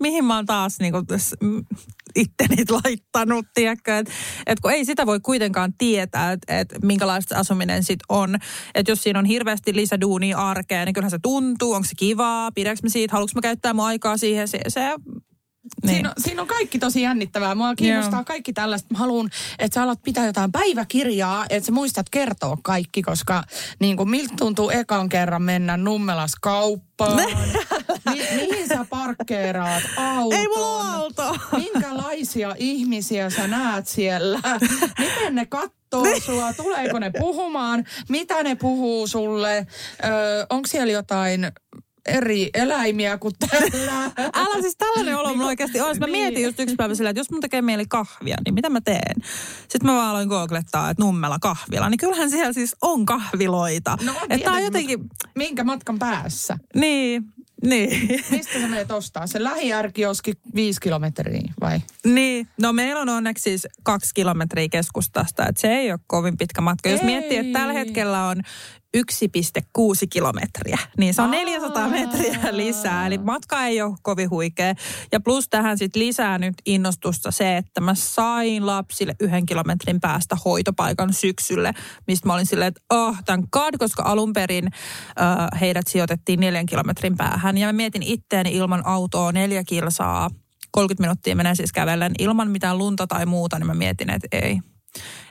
[0.00, 1.06] mihin mä oon taas niin kuin,
[2.16, 3.98] itteni laittanut, tiedätkö?
[3.98, 4.12] Että
[4.46, 8.36] et kun ei sitä voi kuitenkaan tietää, että et minkälaista asuminen sit on.
[8.74, 12.82] Että jos siinä on hirveästi lisäduunia arkeen, niin kyllähän se tuntuu, onko se kivaa, pidäks
[12.82, 14.80] mä siitä, haluanko mä käyttää mun aikaa siihen, se, se
[15.82, 15.94] niin.
[15.94, 17.54] Siinä, on, siinä on kaikki tosi jännittävää.
[17.54, 18.24] Mua kiinnostaa Joo.
[18.24, 18.88] kaikki tällaista.
[18.90, 23.44] Mä haluan, että sä alat pitää jotain päiväkirjaa, että sä muistat kertoa kaikki, koska
[23.80, 27.18] niin kuin, miltä tuntuu ekan kerran mennä Nummelas kauppaan.
[29.18, 30.38] Parkkeeraat auton?
[30.40, 31.36] Ei mulla auto.
[31.56, 34.40] Minkälaisia ihmisiä sä näet siellä?
[34.98, 36.52] Miten ne katsoo sua?
[36.52, 37.84] Tuleeko ne puhumaan?
[38.08, 39.66] Mitä ne puhuu sulle?
[40.04, 41.52] Öö, onko siellä jotain
[42.06, 44.02] eri eläimiä kuin tällä.
[44.34, 45.98] Älä siis tällainen olo mulla oikeasti on.
[45.98, 46.18] Mä niin.
[46.18, 49.16] mietin just yksi päivä sillä, että jos mun tekee mieli kahvia, niin mitä mä teen?
[49.60, 51.90] Sitten mä vaan aloin googlettaa, että nummella kahvila.
[51.90, 53.98] Niin kyllähän siellä siis on kahviloita.
[54.04, 54.98] No että on jotenkin...
[55.34, 56.58] Minkä matkan päässä?
[56.74, 57.24] Niin,
[57.62, 58.08] niin.
[58.30, 59.26] Mistä sä menet ostaa?
[59.26, 61.80] Se lähiärkioski viisi kilometriä vai?
[62.04, 62.48] Niin.
[62.60, 66.88] No meillä on onneksi siis kaksi kilometriä keskustasta, että se ei ole kovin pitkä matka.
[66.88, 67.06] Jos ei.
[67.06, 68.42] miettii, että tällä hetkellä on
[68.96, 69.02] 1,6
[70.10, 73.06] kilometriä, niin se on 400 metriä lisää.
[73.06, 74.74] Eli matka ei ole kovin huikea.
[75.12, 80.36] Ja plus tähän sitten lisää nyt innostusta se, että mä sain lapsille yhden kilometrin päästä
[80.44, 81.72] hoitopaikan syksylle,
[82.06, 86.66] mistä mä olin silleen, että oh, thank God, koska alun perin uh, heidät sijoitettiin neljän
[86.66, 87.58] kilometrin päähän.
[87.58, 90.30] Ja mä mietin itteeni ilman autoa neljä kilsaa
[90.70, 94.60] 30 minuuttia menee siis kävellen ilman mitään lunta tai muuta, niin mä mietin, että ei,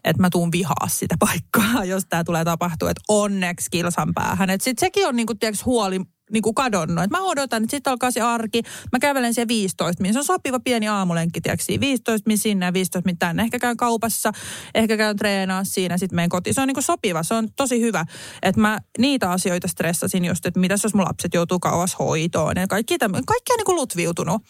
[0.04, 4.50] että mä tuun vihaa sitä paikkaa, jos tämä tulee tapahtua, että onneksi kilsan päähän.
[4.50, 7.04] Että sitten sekin on niinku, tiiäks, huoli niin kuin kadonnut.
[7.04, 8.62] Et mä odotan, että sitten alkaa se arki.
[8.92, 10.14] Mä kävelen siellä 15 min.
[10.14, 13.44] Se on sopiva pieni aamulenkki, tiedätkö, 15 min sinne ja 15 min tänne.
[13.44, 14.32] Ehkä käyn kaupassa,
[14.76, 16.54] ehkä käyn treenaa siinä, sitten menen kotiin.
[16.54, 18.06] Se on niin kuin sopiva, se on tosi hyvä.
[18.42, 22.54] Että mä niitä asioita stressasin just, että mitä jos mun lapset joutuu kauas hoitoon.
[22.56, 24.42] Ja kaikki, kaikki on niin kuin lutviutunut.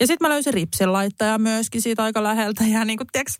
[0.00, 2.64] Ja sitten mä löysin ripsin laittaja myöskin siitä aika läheltä.
[2.64, 3.32] Ja niin kuin, tiedätkö,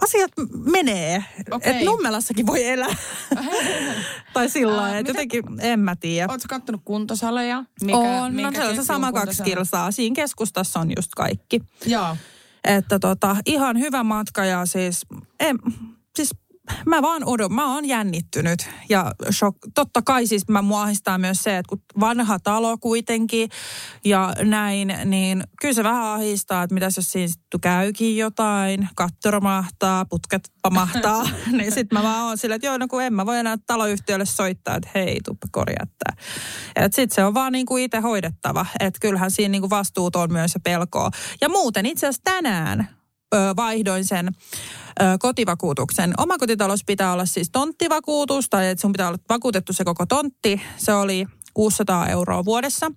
[0.00, 0.30] asiat
[0.72, 1.24] menee.
[1.50, 1.72] Okay.
[1.72, 2.96] Että Nummelassakin voi elää.
[4.34, 6.32] tai sillä lailla, että jotenkin en mä tiedä.
[6.32, 7.64] Oletko kattonut kuntosaleja?
[7.82, 9.90] Mikä, on, no se on se sama kaksi kilsaa.
[9.90, 11.60] Siinä keskustassa on just kaikki.
[11.86, 12.16] Joo.
[12.64, 15.06] Että tota, ihan hyvä matka ja siis,
[15.40, 15.58] en,
[16.16, 16.30] siis
[16.86, 18.70] mä vaan odon, mä oon jännittynyt.
[18.88, 23.48] Ja shok, totta kai siis mä muahistaa myös se, että kun vanha talo kuitenkin
[24.04, 30.04] ja näin, niin kyllä se vähän ahistaa, että mitäs jos siinä käykin jotain, katto romahtaa,
[30.04, 31.22] putket pamahtaa,
[31.58, 34.26] niin sitten mä vaan oon sillä, että joo, no kun en mä voi enää taloyhtiölle
[34.26, 36.24] soittaa, että hei, tuppa korjaa tää.
[36.76, 40.16] Että sitten se on vaan niin kuin itse hoidettava, että kyllähän siinä niin kuin vastuut
[40.16, 41.10] on myös ja pelkoa.
[41.40, 43.01] Ja muuten itse asiassa tänään
[43.56, 44.30] vaihdoin sen
[45.20, 46.14] kotivakuutuksen.
[46.18, 50.60] Omakotitalous pitää olla siis tonttivakuutus, tai että sun pitää olla vakuutettu se koko tontti.
[50.76, 52.92] Se oli 600 euroa vuodessa.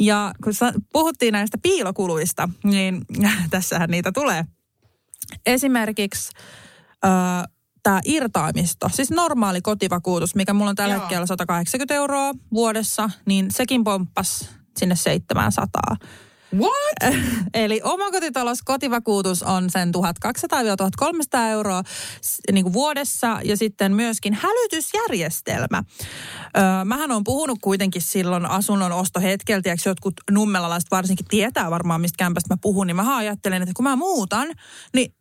[0.00, 0.52] Ja kun
[0.92, 3.02] puhuttiin näistä piilokuluista, niin
[3.50, 4.44] tässähän niitä tulee.
[5.46, 6.30] Esimerkiksi
[7.82, 11.00] tämä irtaimisto, siis normaali kotivakuutus, mikä mulla on tällä Joo.
[11.00, 15.96] hetkellä 180 euroa vuodessa, niin sekin pomppas sinne 700.
[16.54, 17.14] What?
[17.54, 19.92] Eli omakotitalous kotivakuutus on sen
[21.36, 21.82] 1200-1300 euroa
[22.52, 25.82] niin kuin vuodessa ja sitten myöskin hälytysjärjestelmä.
[26.56, 32.16] Öö, mähän on puhunut kuitenkin silloin asunnon ostohetkeltä, ja jotkut nummelalaiset varsinkin tietää varmaan, mistä
[32.18, 34.48] kämpästä mä puhun, niin mä ajattelen, että kun mä muutan,
[34.94, 35.15] niin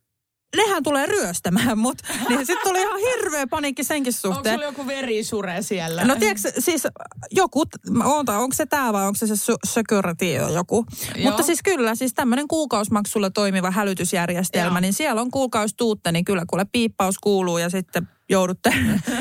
[0.56, 1.98] nehän tulee ryöstämään mut.
[2.30, 4.56] Niin sitten tuli ihan hirveä paniikki senkin suhteen.
[4.56, 6.06] Onko joku verisure siellä?
[6.06, 6.88] No tiedätkö, siis
[7.32, 7.64] joku,
[8.04, 10.86] oota, onko se tämä vai onko se se security joku?
[11.16, 11.24] Joo.
[11.24, 14.80] Mutta siis kyllä, siis tämmöinen kuukausimaksulla toimiva hälytysjärjestelmä, Joo.
[14.80, 18.74] niin siellä on kuukaustuutte, niin kyllä kuule piippaus kuuluu ja sitten joudutte,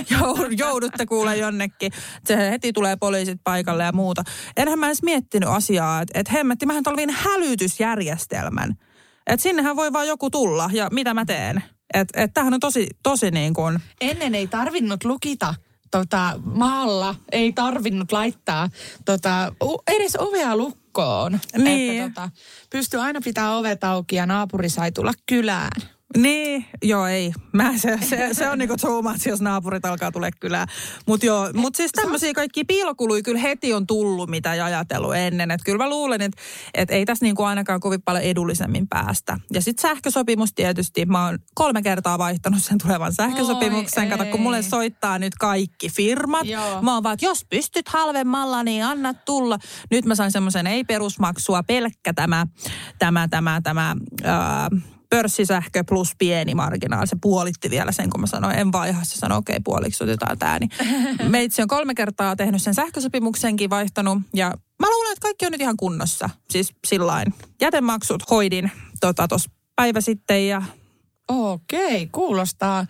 [0.59, 1.93] joudutte kuule jonnekin.
[2.25, 4.23] Se heti tulee poliisit paikalle ja muuta.
[4.57, 8.75] Enhän mä edes miettinyt asiaa, että et hemmetti, mähän tolviin hälytysjärjestelmän.
[9.27, 11.65] Että sinnehän voi vaan joku tulla ja mitä mä teen.
[11.95, 13.81] Että et tämähän on tosi, tosi niin kuin...
[14.01, 15.55] Ennen ei tarvinnut lukita
[15.91, 18.69] tota, maalla, ei tarvinnut laittaa
[19.05, 19.53] tota,
[19.87, 21.41] edes ovea lukkoon.
[21.59, 22.03] Niin.
[22.03, 22.31] Että tota,
[22.71, 25.94] pystyy aina pitää ovet auki ja naapuri sai tulla kylään.
[26.17, 27.33] Niin, joo ei.
[27.53, 30.69] Mä, se, se, se on niinku too much, jos naapurit alkaa tulla kylään.
[31.07, 35.51] Mutta joo, mut siis tämmöisiä kaikki piilokuluja kyllä heti on tullut, mitä ei ajatellut ennen.
[35.51, 36.43] Että kyllä mä luulen, että
[36.75, 39.39] et ei tässä niinku ainakaan kovin paljon edullisemmin päästä.
[39.53, 41.07] Ja sitten sähkösopimus tietysti.
[41.07, 44.05] Mä oon kolme kertaa vaihtanut sen tulevan sähkösopimuksen.
[44.05, 44.63] Oi, Kato, kun mulle ei.
[44.63, 46.47] soittaa nyt kaikki firmat.
[46.47, 46.83] Joo.
[46.83, 49.59] Mä oon vaan, että jos pystyt halvemmalla, niin anna tulla.
[49.91, 52.47] Nyt mä sain semmoisen ei-perusmaksua, pelkkä tämä,
[52.99, 53.97] tämä, tämä, tämä...
[54.25, 54.69] Ää,
[55.15, 57.07] pörssisähkö plus pieni marginaali.
[57.07, 59.05] Se puolitti vielä sen, kun mä sanoin, en vaiha.
[59.05, 60.59] Se sanoi, okei, okay, puoliksi otetaan tämä.
[60.59, 60.71] Niin
[61.31, 64.19] meitsi on kolme kertaa tehnyt sen sähkösopimuksenkin vaihtanut.
[64.35, 64.47] Ja
[64.81, 66.31] mä luulen, että kaikki on nyt ihan kunnossa.
[66.51, 67.35] Siis sillain.
[67.61, 69.37] Jätemaksut hoidin tuossa tota,
[69.77, 70.63] päivä sitten ja
[71.29, 72.87] Okei, kuulostaa,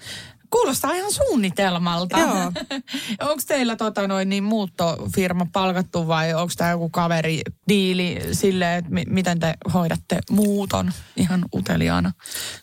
[0.54, 2.18] kuulostaa ihan suunnitelmalta.
[2.18, 2.52] Joo.
[3.30, 8.90] onko teillä tota noin, niin muuttofirma palkattu vai onko tämä joku kaveri diili sille, että
[8.90, 12.12] mi- miten te hoidatte muuton ihan uteliaana?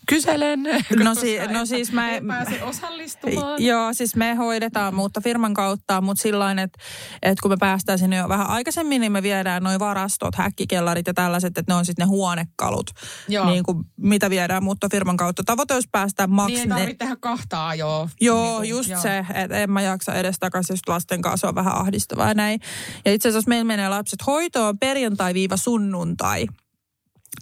[0.07, 0.59] Kyselen.
[1.03, 3.63] No si- no siis mä- en pääse osallistumaan.
[3.63, 6.79] Joo, siis me hoidetaan muuttofirman kautta, mutta sillä että,
[7.21, 11.13] että kun me päästään sinne jo vähän aikaisemmin, niin me viedään noin varastot, häkkikellarit ja
[11.13, 12.91] tällaiset, että ne on sitten ne huonekalut,
[13.27, 13.45] Joo.
[13.45, 15.43] niin kuin, mitä viedään muuttofirman kautta.
[15.43, 16.47] Tavoite olisi päästä maks...
[16.47, 18.09] Niin ei ne- tarvitse tehdä kahta ajoa.
[18.21, 19.01] Joo, Niin just joo.
[19.01, 22.59] se, että en mä jaksa edes takaisin just lasten kanssa, on vähän ahdistavaa ja näin.
[23.05, 26.47] Ja itse asiassa meillä menee lapset hoitoon perjantai-sunnuntai,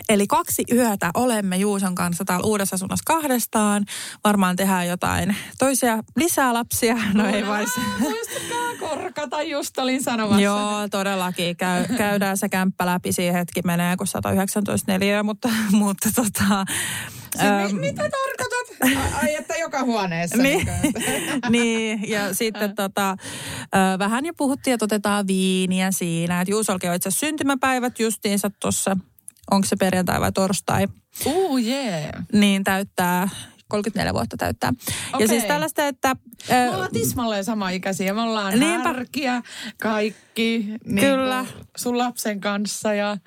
[0.10, 3.86] Eli kaksi yötä olemme Juuson kanssa täällä uudessa asunnossa kahdestaan.
[4.23, 6.95] Varmaan tehdään jotain toisia lisää lapsia.
[7.13, 7.82] No ei vai se.
[7.99, 10.41] Muistakaa korkata, just olin sanomassa.
[10.41, 11.58] Joo, todellakin.
[11.58, 13.12] Käy, käydään se kämppä läpi.
[13.12, 16.65] Siihen hetki menee, kun 119 neliöä, mutta, mutta tota...
[17.39, 18.99] Äm, mi- mitä tarkoitat?
[19.23, 20.38] Ai, että joka huoneessa.
[20.38, 20.67] Niin,
[21.49, 23.15] niin, ja sitten tota,
[23.99, 26.41] vähän jo puhuttiin, että otetaan viiniä siinä.
[26.41, 28.97] Että Juusolki on itse syntymäpäivät justiinsa tuossa,
[29.51, 30.88] onko se perjantai vai torstai,
[31.25, 32.12] Uu, jee.
[32.33, 33.29] niin täyttää
[33.67, 34.73] 34 vuotta täyttää.
[35.13, 35.23] Okei.
[35.23, 36.15] Ja siis tällaista, että...
[36.49, 38.13] Me ö, ollaan tismalleen sama ikäisiä.
[38.13, 38.88] Me ollaan Niinpä.
[38.88, 39.41] härkiä,
[39.81, 40.73] kaikki.
[40.85, 41.45] Niin Kyllä.
[41.77, 43.17] Sun lapsen kanssa ja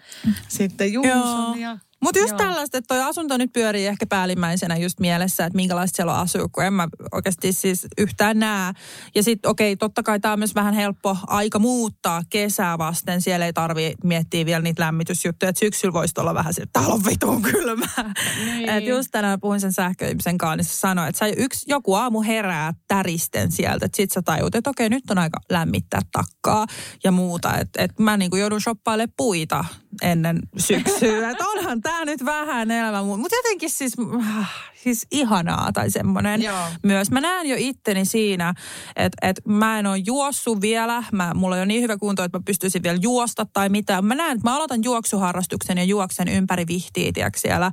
[0.49, 1.79] sitten Juuson ja...
[2.03, 2.39] Mutta just Joo.
[2.39, 6.49] tällaista, että toi asunto nyt pyörii ehkä päällimmäisenä just mielessä, että minkälaista siellä on asua,
[6.53, 8.73] kun en mä oikeasti siis yhtään näe.
[9.15, 13.23] Ja sitten okei, totta kai tämä on myös vähän helppo aika muuttaa kesää vasten.
[13.23, 16.95] Siellä ei tarvi miettiä vielä niitä lämmitysjuttuja, että syksyllä voisi olla vähän se, että täällä
[16.95, 18.15] on vitun kylmää.
[18.45, 18.69] Niin.
[18.69, 22.23] Et just tänään puhuin sen sähköihmisen kanssa, niin se sanoi, että sä yksi, joku aamu
[22.23, 26.67] herää täristen sieltä, että sit sä tajut, että okei, nyt on aika lämmittää takkaa
[27.05, 27.59] ja muuta.
[27.59, 29.65] Että et mä niinku joudun shoppailemaan puita
[30.03, 31.31] ennen syksyä.
[31.31, 33.93] Että onhan tää nyt vähän elämä, mutta jotenkin siis,
[34.39, 36.67] äh, siis ihanaa tai semmoinen Joo.
[36.83, 37.11] myös.
[37.11, 38.55] Mä näen jo itteni siinä,
[38.97, 41.05] että et mä en ole juossut vielä.
[41.13, 44.05] Mä, mulla on jo niin hyvä kunto, että mä pystyisin vielä juosta tai mitään.
[44.05, 47.73] Mä näen, että mä aloitan juoksuharrastuksen ja juoksen ympäri vihtiä, tiedätkö, siellä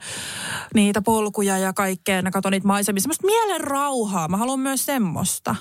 [0.74, 2.22] niitä polkuja ja kaikkea.
[2.22, 3.02] Mä katson niitä maisemia.
[3.02, 4.28] Semmoista mielen rauhaa.
[4.28, 5.56] Mä haluan myös semmoista.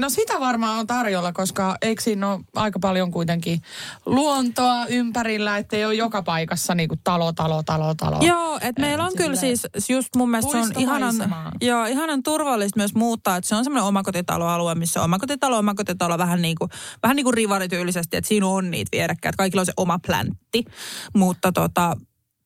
[0.00, 3.62] No sitä varmaan on tarjolla, koska eikö siinä ole aika paljon kuitenkin
[4.06, 8.18] luontoa ympärillä, ettei ole joka paikassa niin kuin talo, talo, talo, talo.
[8.20, 11.14] Joo, että meillä on kyllä siis just mun mielestä se on ihanan,
[11.60, 16.42] joo, ihanan turvallista myös muuttaa, että se on semmoinen omakotitaloalue, missä on omakotitalo, omakotitalo vähän
[16.42, 16.70] niin kuin,
[17.02, 20.64] vähän niin kuin rivarityylisesti, että siinä on niitä vierekkäin, että kaikilla on se oma pläntti,
[21.14, 21.96] mutta tota,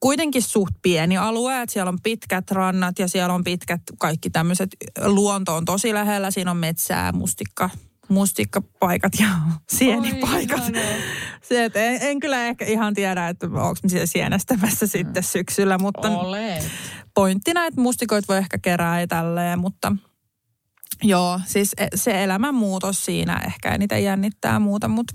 [0.04, 4.70] kuitenkin suht pieni alue, että siellä on pitkät rannat ja siellä on pitkät kaikki tämmöiset,
[5.04, 7.70] luonto on tosi lähellä, siinä on metsää, mustikka,
[8.08, 9.26] mustikkapaikat ja
[9.78, 10.58] sienipaikat.
[10.58, 10.82] ihanaa.
[11.48, 16.08] Se, että en, en kyllä ehkä ihan tiedä, että onko siellä sienestämässä sitten syksyllä, mutta
[16.08, 16.64] Olet.
[17.14, 19.96] pointtina, että mustikoit voi ehkä kerää ja tälleen, mutta
[21.02, 25.14] joo, siis e- se elämänmuutos siinä ehkä eniten jännittää muuta, mutta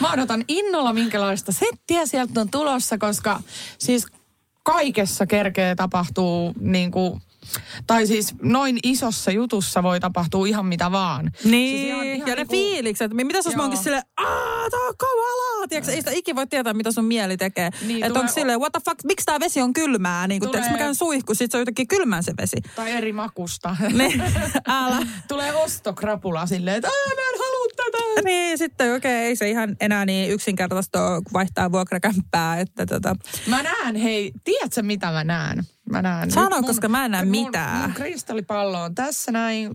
[0.00, 3.40] Mä odotan innolla, minkälaista settiä sieltä on tulossa, koska
[3.78, 4.06] siis
[4.62, 7.20] kaikessa kerkee tapahtuu niin kuin,
[7.86, 11.30] tai siis noin isossa jutussa voi tapahtua ihan mitä vaan.
[11.44, 14.80] niin, Siis ihan- ihan ja ne niinku- fiilikset, mitä jos mä oonkin silleen, aah, tää
[14.80, 17.70] on kavalaa, tiedätkö, ei sitä ikinä voi tietää, mitä sun mieli tekee.
[17.86, 20.70] Niin, että onko silleen, what the fuck, miksi tää vesi on kylmää, niin kun Tulee-
[20.70, 22.56] mä käyn suihku, sit se on jotenkin kylmää se vesi.
[22.76, 23.76] Tai eri makusta.
[23.92, 24.22] Niin,
[24.66, 25.06] älä.
[25.28, 28.22] Tulee ostokrapula silleen, että "Aa, mä en halua tätä.
[28.24, 30.98] Niin, sitten okei, okay, ei se ihan enää niin yksinkertaista
[31.32, 35.62] vaihtaa vuokrakämppää, että tota, Mä näen, hei, tiedätkö mitä mä näen?
[35.90, 36.30] Mä näen.
[36.30, 37.80] Sano, Nyt koska mä en näe mun, mitään.
[37.80, 39.70] Mun kristallipallo on tässä näin.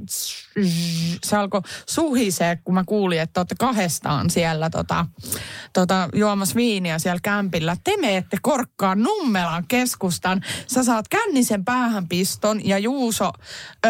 [1.23, 5.05] Se alkoi suhisee, kun mä kuulin, että olette kahdestaan siellä tota,
[5.73, 7.77] tota, juomassa viiniä siellä kämpillä.
[7.83, 10.41] Te meette korkkaan Nummelan keskustan.
[10.67, 13.31] Sä saat kännisen päähänpiston ja Juuso
[13.85, 13.89] ö,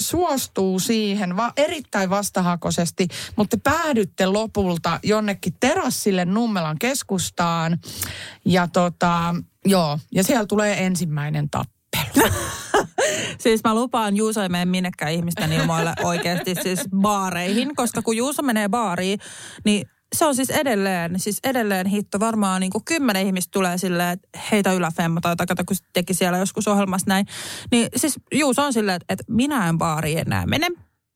[0.00, 7.78] suostuu siihen va- erittäin vastahakoisesti, mutta te päädytte lopulta jonnekin terassille Nummelan keskustaan.
[8.44, 12.32] Ja tota, joo, ja siellä tulee ensimmäinen tappelu.
[13.38, 18.42] Siis mä lupaan, Juuso ei mene minnekään ihmisten ilmoille oikeasti siis baareihin, koska kun Juuso
[18.42, 19.18] menee baariin,
[19.64, 22.20] niin se on siis edelleen, siis edelleen hitto.
[22.20, 26.38] Varmaan niin kuin kymmenen ihmistä tulee silleen, että heitä yläfemma tai kato, kun teki siellä
[26.38, 27.26] joskus ohjelmassa näin.
[27.70, 30.66] Niin siis Juuso on silleen, että, minä en baariin enää mene.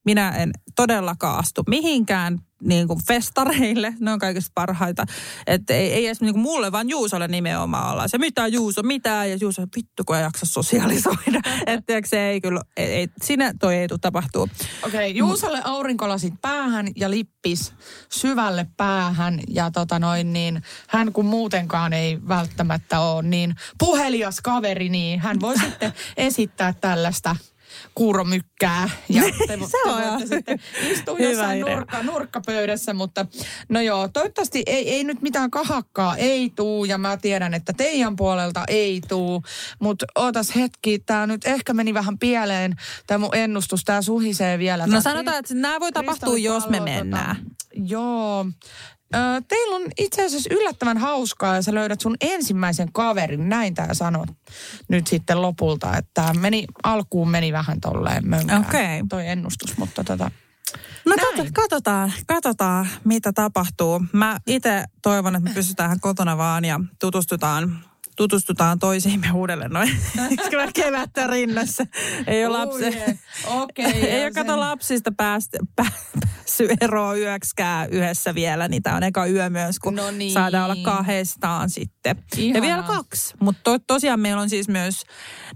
[0.05, 3.95] Minä en todellakaan astu mihinkään niin kuin festareille.
[4.01, 5.05] Ne on kaikista parhaita.
[5.47, 8.09] Että ei, ei edes niin kuin mulle, vaan Juusolle nimenomaan olla.
[8.09, 11.41] Se mitä Juuso, mitä ja Juuso, vittu kun ei jaksa sosiaalisoida.
[11.67, 14.43] että se ei kyllä, ei, ei, siinä toi ei tule tapahtuu.
[14.43, 17.73] Okei, okay, Juusolle aurinkolasit päähän ja lippis
[18.13, 19.41] syvälle päähän.
[19.49, 25.41] Ja tota noin niin, hän kun muutenkaan ei välttämättä ole niin puhelias kaveri, niin hän
[25.41, 27.37] voi sitten esittää tällaista
[27.95, 28.91] kuuromykkää.
[29.09, 30.59] Ja te, te Se on voitte sitten
[30.91, 31.75] istua hyvä jossain idea.
[31.77, 33.27] nurkka, nurkkapöydässä, mutta
[33.69, 38.17] no joo, toivottavasti ei, ei nyt mitään kahakkaa ei tuu ja mä tiedän, että teidän
[38.17, 39.43] puolelta ei tuu,
[39.81, 42.75] mutta ootas hetki, tää nyt ehkä meni vähän pieleen,
[43.07, 44.87] tämä mun ennustus, tää suhisee vielä.
[44.87, 47.37] No Tää sanotaan, että nämä voi tapahtua, jos me kristallipallo, mennään.
[47.37, 48.47] Tota, joo.
[49.15, 53.95] Ö, teillä on itse asiassa yllättävän hauskaa ja sä löydät sun ensimmäisen kaverin, näin tää
[53.95, 54.29] sanot
[54.89, 59.03] nyt sitten lopulta, että meni, alkuun meni vähän tolleen mönkään Okei.
[59.09, 60.31] toi ennustus, mutta tota,
[61.07, 61.53] No Näin.
[61.53, 64.03] katsotaan, katsotaan, mitä tapahtuu.
[64.13, 67.79] Mä itse toivon, että me pysytään kotona vaan ja tutustutaan
[68.17, 69.91] tutustutaan toisiimme uudelleen noin
[70.75, 71.87] kevättä rinnassa.
[72.27, 72.85] Ei ole lapsi.
[73.47, 73.85] Okei.
[74.11, 75.93] ei ja ole kato lapsista päästä, pää,
[76.43, 80.33] päässyt eroon yöksikään yhdessä vielä, niin tämä on eka yö myös, kun No niin.
[80.33, 82.25] saadaan olla kahdestaan sitten.
[82.37, 82.57] Ihanaa.
[82.57, 83.35] Ja vielä kaksi.
[83.41, 85.03] Mutta to, tosiaan meillä on siis myös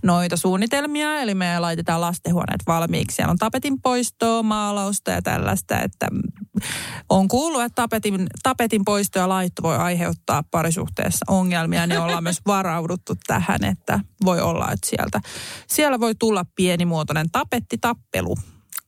[0.02, 3.14] noita suunnitelmia, eli me laitetaan lastenhuoneet valmiiksi.
[3.14, 6.08] Siellä on tapetin poistoa, maalausta ja tällaista, että
[7.08, 12.40] on kuullut, että tapetin, tapetin poisto ja laitto voi aiheuttaa parisuhteessa ongelmia, niin ollaan myös
[12.46, 15.20] varauduttu tähän, että voi olla, että sieltä,
[15.66, 18.36] siellä voi tulla pienimuotoinen tapettitappelu.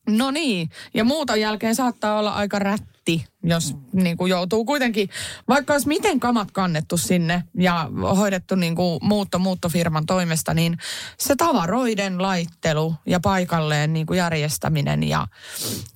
[0.09, 5.09] No niin, ja muuta jälkeen saattaa olla aika rätti, jos niin kuin joutuu kuitenkin,
[5.49, 10.79] vaikka olisi miten kamat kannettu sinne ja hoidettu niin kuin muutto muuttofirman toimesta, niin
[11.19, 15.27] se tavaroiden laittelu ja paikalleen niin kuin järjestäminen ja,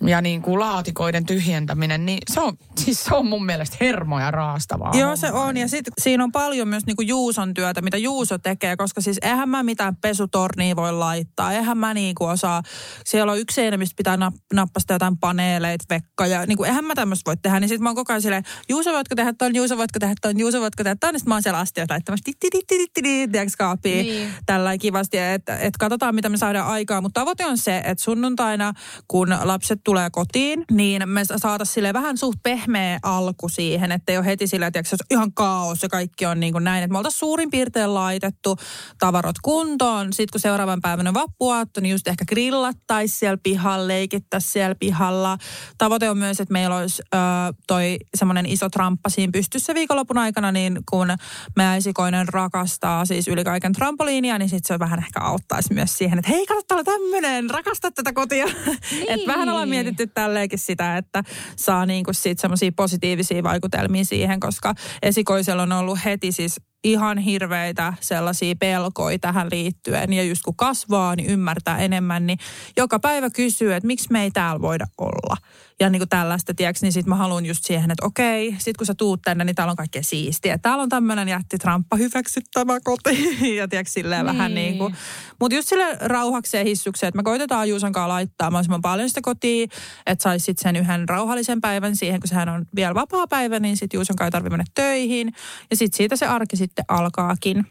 [0.06, 4.92] ja niin kuin laatikoiden tyhjentäminen, niin se on, siis se on mun mielestä hermoja raastavaa.
[4.94, 5.46] Joo, se hommaa.
[5.46, 5.56] on.
[5.56, 9.48] Ja sitten siinä on paljon myös niinku Juuson työtä, mitä Juuso tekee, koska siis eihän
[9.48, 11.52] mä mitään pesutornia voi laittaa.
[11.52, 12.62] Eihän mä niinku osaa,
[13.04, 16.94] siellä on yksi seinä, mistä pitää nap, nappasta jotain paneeleita, vekka ja niinku, eihän mä
[16.94, 17.60] tämmöistä voi tehdä.
[17.60, 20.38] Niin sitten mä oon koko ajan silleen, Juuso voitko tehdä ton, Juuso voitko tehdä ton,
[20.38, 21.12] Juuso voitko tehdä ton.
[21.12, 24.28] Niin sit mä oon siellä astioita laittamassa, ti, ti, ti, ti, ti, ti, kaapiin, Niin.
[24.46, 27.00] tällä kivasti, että et katsotaan mitä me saadaan aikaa.
[27.00, 28.72] Mutta tavoite on se, että sunnuntaina,
[29.08, 34.18] kun lapset tulee kotiin, niin me saataisiin sille vähän suht pehmeä alku siihen, että ei
[34.18, 36.84] ole heti sillä, että ihan kaos ja kaikki on niin kuin näin.
[36.84, 38.56] Että me oltaisiin suurin piirtein laitettu
[38.98, 40.12] tavarat kuntoon.
[40.12, 45.38] Sitten kun seuraavan päivänä on vappuaatto, niin just ehkä grillattaisiin siellä pihalla, leikittäisiin siellä pihalla.
[45.78, 47.18] Tavoite on myös, että meillä olisi ö,
[47.66, 51.08] toi semmoinen iso tramppa siinä pystyssä viikonlopun aikana, niin kun
[51.56, 56.18] meidän esikoinen rakastaa siis yli kaiken trampoliinia, niin sitten se vähän ehkä auttaisi myös siihen,
[56.18, 58.46] että hei, kato, täällä tämmöinen, rakasta tätä kotia.
[58.92, 59.10] Niin.
[59.10, 61.24] että vähän ollaan mietitty tälleenkin sitä, että
[61.56, 67.94] saa niinku siitä semmoisia positiivisia vaikutelmia siihen, koska esikoisella on ollut heti siis ihan hirveitä
[68.00, 70.12] sellaisia pelkoja tähän liittyen.
[70.12, 72.38] Ja just kun kasvaa, niin ymmärtää enemmän, niin
[72.76, 75.36] joka päivä kysyy, että miksi me ei täällä voida olla.
[75.80, 78.86] Ja niin kuin tällaista, tiedätkö, niin sitten mä haluan just siihen, että okei, sit kun
[78.86, 80.58] sä tuut tänne, niin täällä on kaikkea siistiä.
[80.58, 83.38] Täällä on tämmöinen jättitramppa, hyväksyttävä koti.
[83.58, 84.34] ja tiedätkö, silleen niin.
[84.34, 84.96] vähän niin kuin.
[85.40, 89.70] Mutta just sille rauhakseen hissukseen, että me koitetaan Juusan kanssa laittaa mahdollisimman paljon sitä kotiin,
[90.06, 93.76] että saisi sitten sen yhden rauhallisen päivän siihen, kun sehän on vielä vapaa päivä, niin
[93.76, 95.32] sitten Juusan kanssa ei tarvitse mennä töihin.
[95.70, 97.66] Ja sitten siitä se arki sitten alkaakin.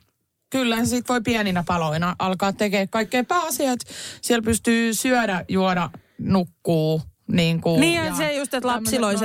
[0.50, 3.80] Kyllä, sit voi pieninä paloina alkaa tekemään kaikkea pääasiat.
[4.22, 7.02] Siellä pystyy syödä, juoda, nukkuu.
[7.32, 8.76] Niin, kuin, Niin ja se just, että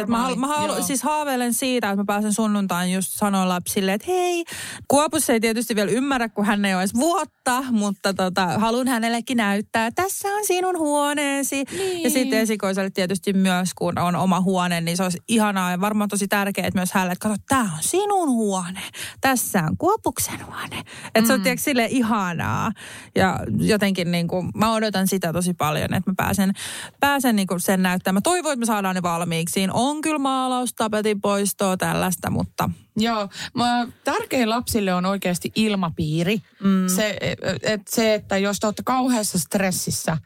[0.00, 3.92] että mä, halu, mä halu, siis haaveilen siitä, että mä pääsen sunnuntain just sanoa lapsille,
[3.92, 4.44] että hei,
[4.88, 9.86] Kuopus ei tietysti vielä ymmärrä, kun hän ei olisi vuotta, mutta tota, haluan hänellekin näyttää,
[9.86, 11.64] että tässä on sinun huoneesi.
[11.78, 12.02] Niin.
[12.02, 16.08] Ja sitten esikoiselle tietysti myös, kun on oma huone, niin se olisi ihanaa ja varmaan
[16.08, 18.82] tosi tärkeää myös hänelle, että kato, tämä on sinun huone,
[19.20, 20.82] tässä on Kuopuksen huone.
[21.06, 21.26] Että mm.
[21.26, 22.72] se on tiedätkö, sille ihanaa.
[23.14, 26.52] Ja jotenkin niin kuin, mä odotan sitä tosi paljon, että mä pääsen,
[27.00, 27.95] pääsen niin kuin sen näyttämään.
[28.12, 29.52] Mä toivon, että me saadaan ne valmiiksi.
[29.52, 36.38] Siinä on kyllä maalaus, tapetin poistoa, tällaista, mutta Joo, mä, tärkein lapsille on oikeasti ilmapiiri.
[36.60, 36.88] Mm.
[36.88, 37.18] Se,
[37.62, 40.18] et se, että jos te olette kauheassa stressissä,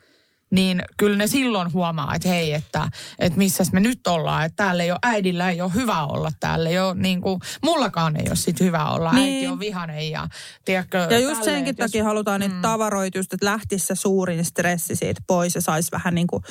[0.51, 4.45] niin kyllä ne silloin huomaa, että hei, että, että missäs me nyt ollaan.
[4.47, 6.31] Että täällä ei ole, äidillä ei ole hyvä olla.
[6.41, 9.13] Täällä ei ole, niin kuin, mullakaan ei ole sit hyvä olla.
[9.13, 9.35] Niin.
[9.37, 10.29] Äiti on vihanen ja
[10.65, 14.45] tiedätkö, Ja just tälleen, senkin jos- takia halutaan niitä tavaroita just, että lähtisi se suurin
[14.45, 16.43] stressi siitä pois ja saisi vähän niin kuin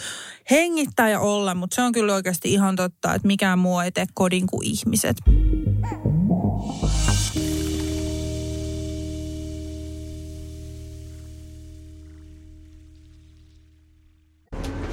[0.52, 1.56] hengittää ja olla.
[1.56, 5.18] Mutta se on kyllä oikeasti ihan totta, että mikään muu ei tee kodin kuin ihmiset.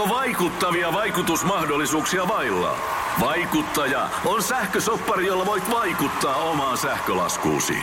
[0.00, 2.76] Oletko vaikuttavia vaikutusmahdollisuuksia vailla?
[3.20, 7.74] Vaikuttaja on sähkösoppari, jolla voit vaikuttaa omaan sähkölaskuusi.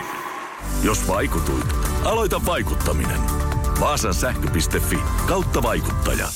[0.82, 3.20] Jos vaikutuit, aloita vaikuttaminen.
[3.80, 6.28] Vaasan sähkö.fi kautta vaikuttaja.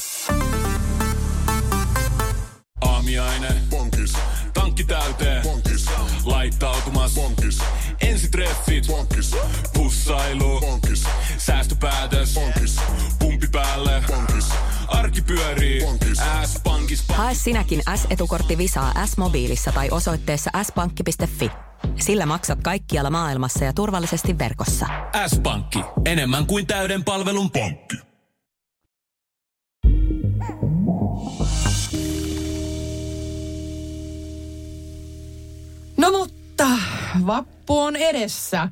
[2.81, 3.55] Aamiaine.
[3.71, 4.13] Bonkis.
[4.55, 5.43] Tankki täyteen.
[5.43, 5.87] Bonkis.
[6.25, 7.15] Laittautumas.
[7.15, 7.59] Bonkis.
[8.01, 8.87] Ensitreffit.
[8.87, 9.37] Bonkis.
[9.75, 10.61] Pussailu.
[10.61, 11.05] Bonkis.
[11.39, 12.35] Säästöpäätös.
[12.35, 12.77] Bonkis.
[13.19, 14.03] Pumpi päälle.
[14.07, 14.32] Bonkis.
[14.93, 15.81] Arki pyörii.
[16.45, 17.05] S-pankis.
[17.09, 21.51] Hae sinäkin S-etukortti Visaa S-mobiilissa tai osoitteessa s-pankki.fi.
[22.01, 24.87] Sillä maksat kaikkialla maailmassa ja turvallisesti verkossa.
[25.27, 25.79] S-pankki.
[26.05, 27.97] Enemmän kuin täyden palvelun pankki.
[35.97, 36.69] No mutta,
[37.27, 38.69] vappu on edessä.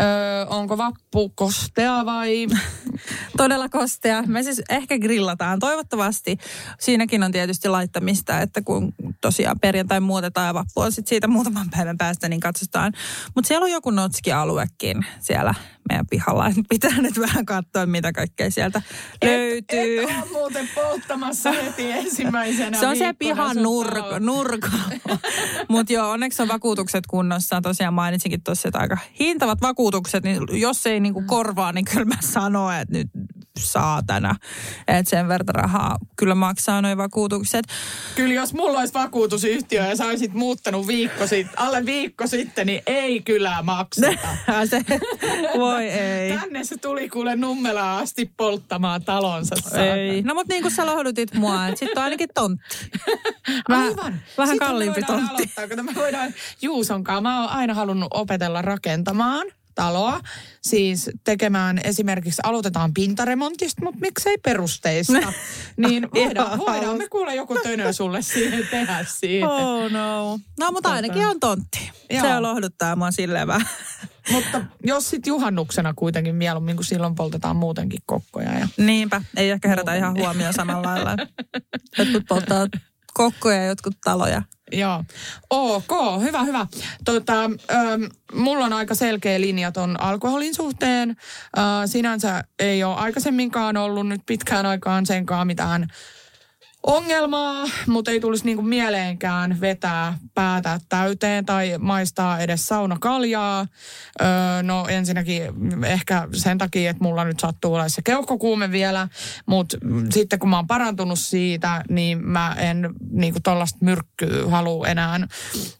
[0.00, 2.46] Öö, onko vappu kostea vai...
[3.36, 4.22] Todella kostea.
[4.22, 6.38] Me siis ehkä grillataan toivottavasti.
[6.80, 11.70] Siinäkin on tietysti laittamista, että kun tosiaan perjantai muutetaan ja vappu on sit siitä muutaman
[11.70, 12.92] päivän päästä, niin katsotaan.
[13.34, 15.54] Mutta siellä on joku notski-aluekin siellä
[15.88, 16.52] meidän pihalla.
[16.68, 18.82] Pitää nyt vähän katsoa, mitä kaikkea sieltä
[19.24, 20.02] löytyy.
[20.02, 25.18] Et muuten polttamassa heti ensimmäisenä Se on se pihan nurk, nurkalla.
[25.68, 27.60] Mutta joo, onneksi on vakuutukset kunnossa.
[27.60, 27.94] Tosiaan
[28.32, 32.98] mainitsinkin tuossa, aika hintavat vakuutukset, niin jos ei niinku korvaa, niin kyllä mä sanon, että
[32.98, 33.08] nyt
[33.58, 34.34] saatana.
[34.88, 37.64] Että sen verran rahaa kyllä maksaa noin vakuutukset.
[38.14, 42.82] Kyllä jos mulla olisi vakuutusyhtiö ja sä olisit muuttanut viikko sitten, alle viikko sitten, niin
[42.86, 44.28] ei kyllä makseta.
[44.70, 44.84] se,
[45.58, 46.38] voi ei.
[46.38, 49.54] Tänne se tuli kuule Nummelaan asti polttamaan talonsa.
[49.78, 50.22] Ei.
[50.22, 52.76] No mutta niin kuin sä lohdutit mua, että sitten on ainakin tontti.
[53.68, 54.20] Vähän, Aivan.
[54.38, 55.30] vähän kalliimpi tontti.
[55.30, 57.22] Aloittaa, kun me voidaan Juusonkaan.
[57.22, 60.20] Mä oon aina halunnut opetella rakentamaan taloa.
[60.62, 65.32] Siis tekemään esimerkiksi, aloitetaan pintaremontista, mutta miksei perusteista.
[65.76, 69.48] niin voidaan, voidaan me kuule joku tönö sulle siihen tehdä siitä.
[69.48, 70.38] Oh no.
[70.60, 71.90] No mutta ainakin on tontti.
[72.10, 72.22] Joo.
[72.22, 73.68] Se lohduttaa mua silleen vähän.
[74.32, 78.58] Mutta jos sitten juhannuksena kuitenkin mieluummin, kun silloin poltetaan muutenkin kokkoja.
[78.58, 78.68] Ja...
[78.76, 81.16] Niinpä, ei ehkä herätä ihan huomioon samalla lailla.
[81.98, 82.66] Jotkut polttaa
[83.14, 84.42] kokkoja ja jotkut taloja.
[84.72, 85.04] Joo.
[85.50, 86.66] Ok, hyvä, hyvä.
[87.04, 88.02] Tota, ähm,
[88.32, 91.10] mulla on aika selkeä linja ton alkoholin suhteen.
[91.58, 95.86] Äh, sinänsä ei ole aikaisemminkaan ollut nyt pitkään aikaan senkaan mitään
[96.86, 103.66] ongelmaa, mutta ei tulisi niinku mieleenkään vetää päätä täyteen tai maistaa edes saunakaljaa.
[104.20, 104.28] Öö,
[104.62, 105.42] no ensinnäkin
[105.86, 109.08] ehkä sen takia, että mulla nyt sattuu olla se keuhkokuume vielä,
[109.46, 109.76] mutta
[110.10, 115.26] sitten kun mä oon parantunut siitä, niin mä en niinku tollasta myrkkyä halua enää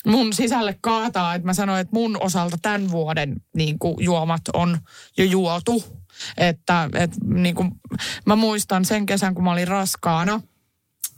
[0.06, 1.34] mun sisälle kaataa.
[1.34, 4.78] Että mä sanoin, että mun osalta tämän vuoden niinku juomat on
[5.18, 5.84] jo juotu.
[6.36, 7.64] Että et, niinku,
[8.26, 10.40] mä muistan sen kesän, kun mä olin raskaana–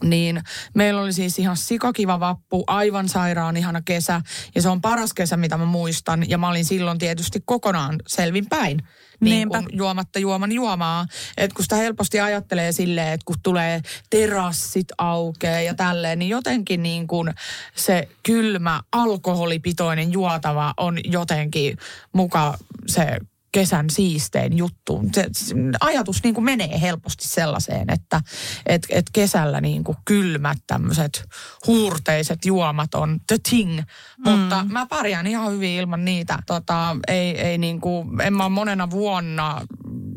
[0.03, 0.43] niin
[0.75, 4.21] meillä oli siis ihan sikakiva vappu, aivan sairaan ihana kesä.
[4.55, 6.31] Ja se on paras kesä, mitä mä muistan.
[6.31, 8.83] Ja mä olin silloin tietysti kokonaan selvin päin.
[9.21, 11.07] Niin kuin juomatta juoman juomaa.
[11.37, 13.81] Että kun sitä helposti ajattelee silleen, että kun tulee
[14.11, 17.35] terassit aukeaa ja tälleen, niin jotenkin niin kuin
[17.77, 21.79] se kylmä alkoholipitoinen juotava on jotenkin
[22.13, 23.19] muka se
[23.55, 25.03] kesän siistein juttu.
[25.13, 28.21] Se, se ajatus niin kuin menee helposti sellaiseen, että
[28.67, 31.25] et, et kesällä niin kuin kylmät tämmöiset
[31.67, 33.77] huurteiset juomat on the thing.
[33.77, 34.31] Mm.
[34.31, 36.39] Mutta mä pärjään ihan hyvin ilman niitä.
[36.47, 39.61] Tota, ei, ei niin kuin, en mä monena vuonna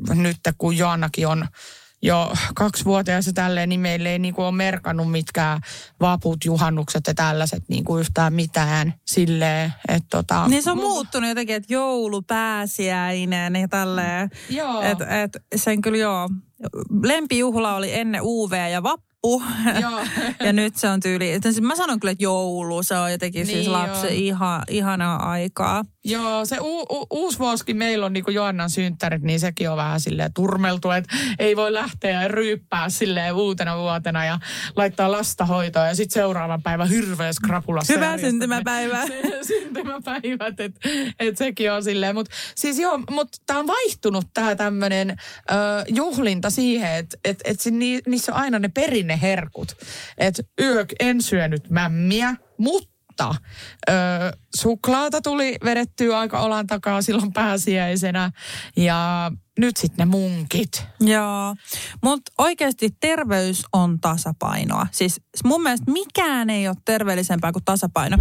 [0.09, 1.47] nyt, kun Joannakin on
[2.07, 5.61] jo kaksivuotias ja tälleen, niin meille ei niinku ole merkannut mitkään
[6.01, 10.47] vaput, juhannukset ja tällaiset niinku yhtään mitään silleen, että tota...
[10.47, 14.29] Niin se on muuttunut jotenkin, että joulu, pääsiäinen ja tälleen.
[14.49, 14.81] Joo.
[14.81, 16.29] Et, et sen kyllä joo.
[17.03, 19.06] Lempijuhla oli ennen UV ja vappu.
[19.82, 20.01] Joo.
[20.45, 23.47] ja nyt se on tyyli, että mä sanon kyllä, että joulu, se on jotenkin niin
[23.47, 25.86] siis Niin lapsen iha, ihanaa aikaa.
[26.05, 29.99] Joo, se u- u- uusi vuosikin meillä on niinku Joannan synttärit, niin sekin on vähän
[29.99, 34.39] silleen turmeltu, että ei voi lähteä ja ryyppää silleen uutena vuotena ja
[34.76, 37.93] laittaa lasta hoitoon ja sitten seuraavan päivän hirveä skrapulassa.
[37.93, 39.05] Hyvää syntymäpäivää.
[39.47, 40.89] syntymäpäivät, että
[41.20, 42.15] et sekin on silleen.
[42.15, 45.18] Mutta siis joo, mutta tämä on vaihtunut tämä tämmöinen
[45.88, 48.70] juhlinta siihen, että et, et ni, niissä on aina ne
[49.07, 49.77] perinneherkut.
[50.17, 53.35] Että yök en syönyt mämmiä, mutta
[53.89, 53.93] ö,
[54.55, 58.31] suklaata tuli vedettyä aika olan takaa silloin pääsiäisenä.
[58.77, 60.85] Ja nyt sitten ne munkit.
[60.99, 61.55] Joo,
[62.03, 64.87] mutta oikeasti terveys on tasapainoa.
[64.91, 68.17] Siis mun mielestä mikään ei ole terveellisempää kuin tasapaino.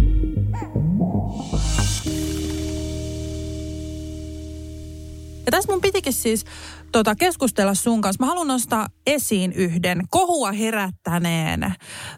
[5.45, 6.45] Ja tässä mun pitikin siis
[6.91, 8.23] tota, keskustella sun kanssa.
[8.23, 11.73] Mä haluan nostaa esiin yhden kohua herättäneen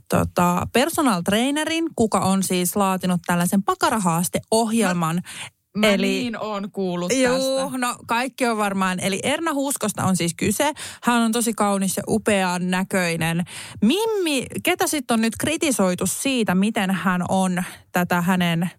[0.09, 5.22] tota, personal trainerin, kuka on siis laatinut tällaisen pakarahaaste-ohjelman.
[5.78, 7.78] Mä Eli, niin on kuullut Juu, tästä.
[7.78, 8.99] no kaikki on varmaan.
[8.99, 10.74] Eli Erna Huskosta on siis kyse.
[11.03, 13.43] Hän on tosi kaunis ja upean näköinen.
[13.82, 18.70] Mimmi, ketä sitten on nyt kritisoitu siitä, miten hän on tätä hänen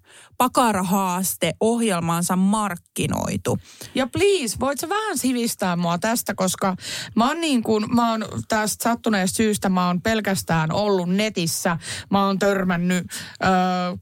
[0.41, 3.59] pakarahaaste-ohjelmaansa markkinoitu?
[3.95, 6.77] Ja please, voit sä vähän sivistää mua tästä, koska
[7.17, 11.77] mä oon niin kuin, mä oon tästä sattuneesta syystä, mä oon pelkästään ollut netissä.
[12.11, 13.47] Mä oon törmännyt ö,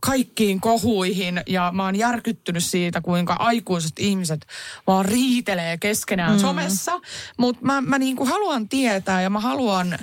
[0.00, 4.46] kaikkiin kohuihin ja mä oon järkyttynyt siitä, kuinka aikuiset ihmiset
[4.86, 6.38] vaan riitelee keskenään mm.
[6.38, 7.00] somessa.
[7.38, 9.98] Mutta mä, mä niin kuin haluan tietää ja mä haluan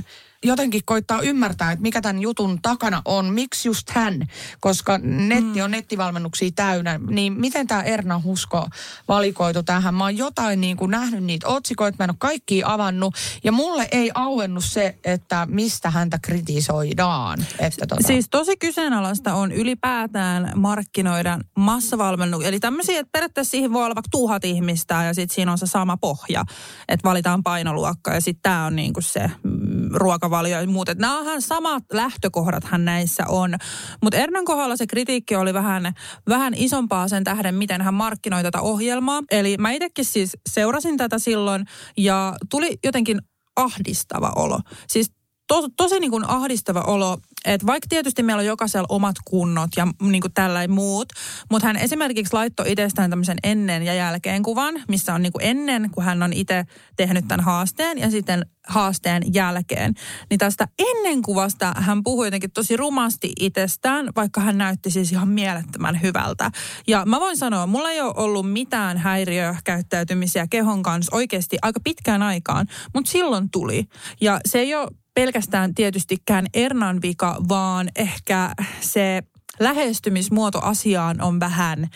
[0.48, 3.26] jotenkin koittaa ymmärtää, että mikä tämän jutun takana on.
[3.34, 4.28] Miksi just hän?
[4.60, 7.00] Koska netti on nettivalmennuksia täynnä.
[7.10, 8.68] Niin miten tämä Erna Husko
[9.08, 9.96] valikoitu tähän?
[9.96, 13.16] Mä oon jotain niin kuin nähnyt niitä otsikoita, mä en ole kaikkia avannut.
[13.44, 17.46] Ja mulle ei auennut se, että mistä häntä kritisoidaan.
[17.60, 18.08] Että tota.
[18.08, 22.50] Siis tosi kyseenalaista on ylipäätään markkinoida massavalmennuksia.
[22.50, 25.68] Eli tämmöisiä, että periaatteessa siihen voi olla vaikka tuhat ihmistä ja sitten siinä on se
[25.68, 26.46] sama pohja,
[26.88, 29.90] että valitaan painoluokka ja sitten tämä on niinku se mm,
[30.36, 30.90] ruokavalio ja muut.
[30.98, 33.56] Nämä samat lähtökohdathan näissä on.
[34.04, 35.94] Mutta Ernan kohdalla se kritiikki oli vähän,
[36.30, 39.22] vähän isompaa sen tähden, miten hän markkinoi tätä ohjelmaa.
[39.32, 41.66] Eli mä itsekin siis seurasin tätä silloin
[41.98, 43.20] ja tuli jotenkin
[43.56, 44.60] ahdistava olo.
[44.88, 45.12] Siis
[45.48, 49.88] to, tosi niin kuin ahdistava olo, että vaikka tietysti meillä on jokaisella omat kunnot ja
[50.02, 51.10] niin kuin tällainen muut,
[51.52, 55.90] mutta hän esimerkiksi laittoi itsestään tämmöisen ennen ja jälkeen kuvan, missä on niin kuin ennen,
[55.92, 56.66] kun hän on itse
[56.98, 59.94] tehnyt tämän haasteen ja sitten haasteen jälkeen.
[60.30, 65.28] Niin tästä ennen kuvasta hän puhui jotenkin tosi rumasti itsestään, vaikka hän näytti siis ihan
[65.28, 66.52] mielettömän hyvältä.
[66.88, 72.22] Ja mä voin sanoa, mulla ei ole ollut mitään häiriökäyttäytymisiä kehon kanssa oikeasti aika pitkään
[72.22, 73.86] aikaan, mutta silloin tuli.
[74.22, 79.24] Ja se ei ole pelkästään tietystikään Ernan vika, vaan ehkä se
[79.60, 81.88] lähestymismuoto asiaan on vähän,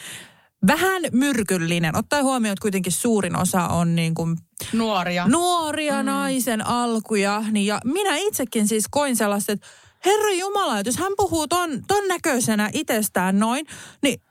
[0.68, 1.98] vähän myrkyllinen.
[1.98, 4.38] Ottaen huomioon, että kuitenkin suurin osa on niin kuin
[4.74, 5.28] Nuoria.
[5.28, 6.06] nuoria mm.
[6.06, 7.44] naisen alkuja.
[7.52, 9.68] Niin ja minä itsekin siis koin sellaista, että
[10.06, 13.66] Herra Jumala, että jos hän puhuu ton, ton näköisenä itsestään noin,
[14.04, 14.22] niin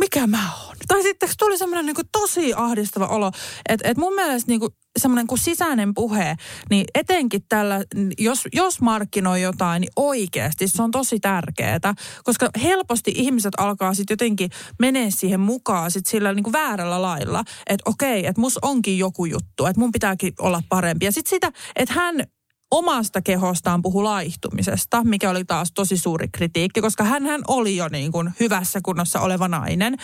[0.00, 0.76] mikä mä oon?
[0.88, 3.30] Tai sitten tuli semmoinen niin tosi ahdistava olo,
[3.68, 4.60] että et mun mielestä niin
[4.98, 6.36] semmoinen kuin sisäinen puhe,
[6.70, 7.84] niin etenkin tällä,
[8.18, 11.94] jos, jos markkinoi jotain, niin oikeasti se on tosi tärkeää,
[12.24, 17.44] koska helposti ihmiset alkaa sitten jotenkin menee siihen mukaan sit sillä niin kuin väärällä lailla,
[17.66, 21.04] että okei, että mus onkin joku juttu, että mun pitääkin olla parempi.
[21.04, 22.24] Ja sitten sitä, että hän
[22.70, 28.12] omasta kehostaan puhu laihtumisesta, mikä oli taas tosi suuri kritiikki, koska hän oli jo niin
[28.12, 29.96] kuin hyvässä kunnossa oleva nainen,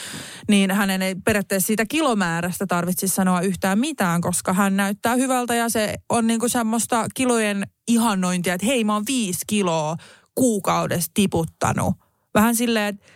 [0.48, 5.68] niin hänen ei periaatteessa siitä kilomäärästä tarvitsisi sanoa yhtään mitään, koska hän näyttää hyvältä ja
[5.68, 9.96] se on niin kuin semmoista kilojen ihannointia, että hei mä oon viisi kiloa
[10.34, 11.94] kuukaudessa tiputtanut.
[12.34, 13.06] Vähän silleen, että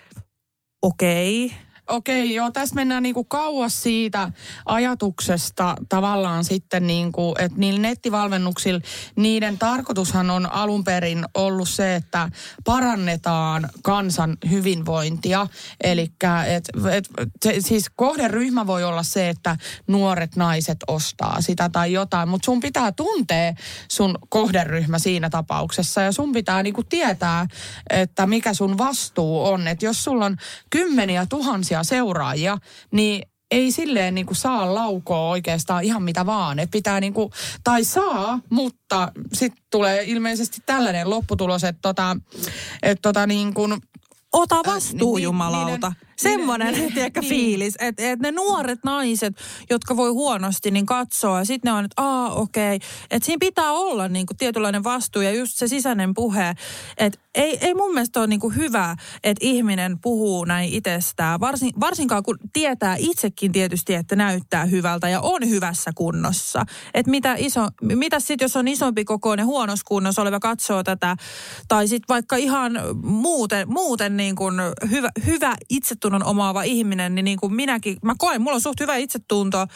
[0.82, 1.58] okei, okay,
[1.90, 4.32] Okei, joo, tässä mennään niinku kauas siitä
[4.66, 8.80] ajatuksesta tavallaan sitten, niinku, että niillä nettivalmennuksilla,
[9.16, 12.30] niiden tarkoitushan on alun perin ollut se, että
[12.64, 15.46] parannetaan kansan hyvinvointia.
[15.84, 16.12] Eli
[17.60, 22.92] siis kohderyhmä voi olla se, että nuoret naiset ostaa sitä tai jotain, mutta sun pitää
[22.92, 23.54] tuntea
[23.88, 27.46] sun kohderyhmä siinä tapauksessa ja sun pitää niinku tietää,
[27.90, 29.68] että mikä sun vastuu on.
[29.68, 30.36] Että jos sulla on
[30.70, 32.58] kymmeniä tuhansia seuraajia,
[32.92, 36.58] niin ei silleen niin kuin saa laukoa oikeastaan ihan mitä vaan.
[36.58, 37.30] Että pitää niin kuin,
[37.64, 42.16] tai saa, mutta sitten tulee ilmeisesti tällainen lopputulos, että tota,
[42.82, 43.76] että tota niin kuin,
[44.32, 45.88] Ota vastuu, Ni- jumalauta.
[45.88, 47.28] niiden- Semmoinen, tiedätkö, niin.
[47.28, 49.34] fiilis, että et ne nuoret naiset,
[49.70, 52.76] jotka voi huonosti, niin katsoo ja sitten ne on, että aa, okei.
[52.76, 52.88] Okay.
[53.10, 56.54] Että siinä pitää olla niinku tietynlainen vastuu ja just se sisäinen puhe.
[56.98, 62.22] Että ei, ei mun mielestä ole niinku hyvä, että ihminen puhuu näin itsestään, varsin, varsinkaan
[62.22, 66.64] kun tietää itsekin tietysti, että näyttää hyvältä ja on hyvässä kunnossa.
[66.94, 71.16] Että mitä, iso, mitä sitten, jos on isompi kokoinen huonossa kunnossa oleva katsoo tätä,
[71.68, 74.54] tai sitten vaikka ihan muuten, muuten niin kuin
[74.90, 75.56] hyvä, hyvä
[76.10, 79.66] itsetunnon omaava ihminen, niin, niin kuin minäkin, mä koen, mulla on suht hyvä itsetunto,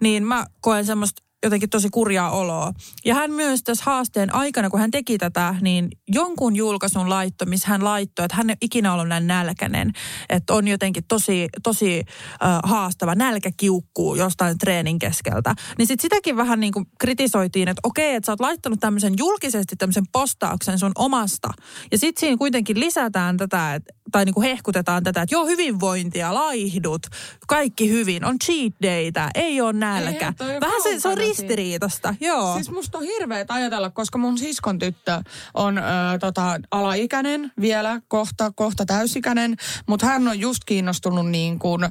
[0.00, 2.72] niin mä koen semmoista jotenkin tosi kurjaa oloa.
[3.04, 7.68] Ja hän myös tässä haasteen aikana, kun hän teki tätä, niin jonkun julkaisun laitto, missä
[7.68, 9.92] hän laittoi, että hän ei ikinä ollut näin nälkäinen.
[10.28, 15.54] Että on jotenkin tosi, tosi äh, haastava, nälkä kiukkuu jostain treenin keskeltä.
[15.78, 19.76] Niin sitten sitäkin vähän niin kuin kritisoitiin, että okei, että sä oot laittanut tämmöisen julkisesti
[19.76, 21.48] tämmöisen postauksen sun omasta.
[21.92, 23.82] Ja sitten siinä kuitenkin lisätään tätä, et,
[24.12, 27.02] tai niin kuin hehkutetaan tätä, että joo, hyvinvointia, laihdut,
[27.48, 30.32] kaikki hyvin, on cheat daytä, ei ole nälkä.
[30.40, 31.31] Ole Vähän se, se on.
[31.38, 32.54] Ristiriitasta, joo.
[32.54, 35.22] Siis musta on hirveet ajatella, koska mun siskon tyttö
[35.54, 35.82] on ö,
[36.20, 39.56] tota, alaikäinen vielä, kohta, kohta täysikäinen,
[39.86, 41.88] mutta hän on just kiinnostunut niin kuin, ö,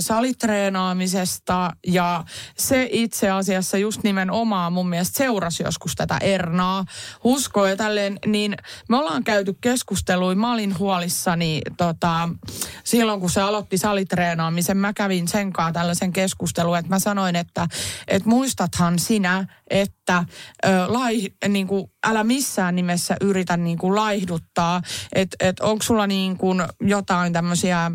[0.00, 2.24] salitreenaamisesta ja
[2.58, 6.84] se itse asiassa just nimenomaan mun mielestä seurasi joskus tätä Ernaa,
[7.24, 8.56] uskoa ja tälleen, niin
[8.88, 12.28] me ollaan käyty keskusteluja, mä olin huolissani tota,
[12.84, 17.68] silloin kun se aloitti salitreenaamisen, mä kävin sen kanssa tällaisen keskustelun, että mä sanoin, että,
[18.08, 18.28] että
[18.66, 20.24] muistathan sinä, että
[20.66, 24.82] ö, lai, niin kuin, älä missään nimessä yritä niin kuin, laihduttaa,
[25.14, 27.90] että et, onko sulla niin kuin, jotain tämmöisiä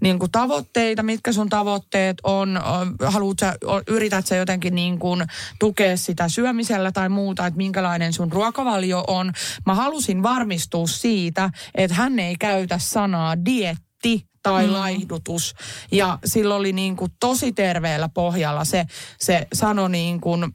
[0.00, 4.98] niin kuin, tavoitteita, mitkä sun tavoitteet on, Ö, haluat sä, o- yrität sä jotenkin niin
[4.98, 5.24] kuin,
[5.58, 9.32] tukea sitä syömisellä tai muuta, että minkälainen sun ruokavalio on.
[9.66, 14.72] Mä halusin varmistua siitä, että hän ei käytä sanaa dietti tai mm.
[14.72, 15.54] laihdutus.
[15.92, 18.86] Ja sillä oli niin kuin tosi terveellä pohjalla se,
[19.18, 20.52] se sano niin kuin,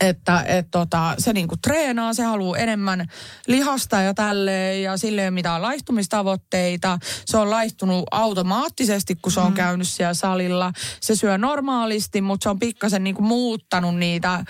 [0.00, 3.06] että et tota, se niinku treenaa, se haluaa enemmän
[3.46, 6.98] lihasta ja tälleen ja sille ei ole mitään laihtumistavoitteita.
[7.26, 9.54] Se on laihtunut automaattisesti, kun se on mm.
[9.54, 10.72] käynyt siellä salilla.
[11.00, 14.44] Se syö normaalisti, mutta se on pikkasen niinku muuttanut niitä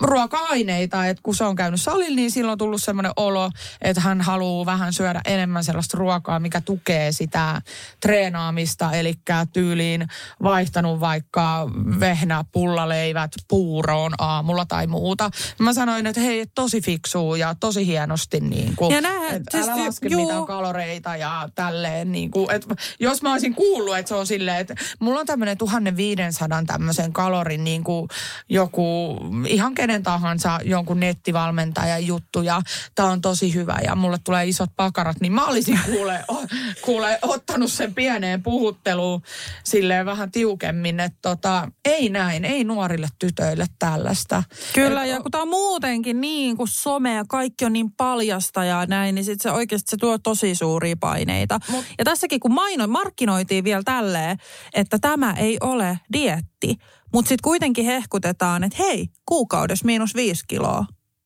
[0.00, 3.50] ruoka-aineita, että kun se on käynyt salilla, niin silloin on tullut semmoinen olo,
[3.82, 7.62] että hän haluaa vähän syödä enemmän sellaista ruokaa, mikä tukee sitä
[8.00, 9.14] treenaamista, eli
[9.52, 10.06] tyyliin
[10.42, 11.68] vaihtanut vaikka
[12.00, 15.30] vehnä, pullaleivät puuroon aamulla tai muuta.
[15.58, 19.68] Mä sanoin, että hei, tosi fiksuu ja tosi hienosti niin kuin, Ja näinhän- että siis
[19.68, 20.22] älä laske juu.
[20.26, 22.12] mitään kaloreita ja tälleen.
[22.12, 25.58] Niin kuin, että jos mä olisin kuullut, että se on silleen, että mulla on tämmöinen
[25.58, 28.08] 1500 tämmöisen kalorin niin kuin
[28.48, 32.60] joku ihan kenen tahansa jonkun nettivalmentajan juttu ja
[32.94, 36.42] tää on tosi hyvä ja mulle tulee isot pakarat, niin mä olisin kuule, o,
[36.82, 39.22] kuule ottanut sen pieneen puhutteluun
[39.64, 44.42] silleen vähän tiukemmin, että tota, ei näin, ei nuorille tytöille tällaista.
[44.74, 48.64] Kyllä, Et- ja kun tämä on muutenkin niin kuin some ja kaikki on niin paljasta
[48.64, 51.60] ja näin, niin sit se oikeasti se tuo tosi suuria paineita.
[51.68, 51.84] Mut.
[51.98, 54.36] Ja tässäkin kun maino, markkinoitiin vielä tälleen,
[54.74, 56.76] että tämä ei ole dietti,
[57.12, 60.84] mutta sitten kuitenkin hehkutetaan, että hei, kuukaudessa miinus viisi kiloa.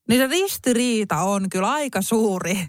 [0.09, 2.67] Niin se ristiriita on kyllä aika suuri.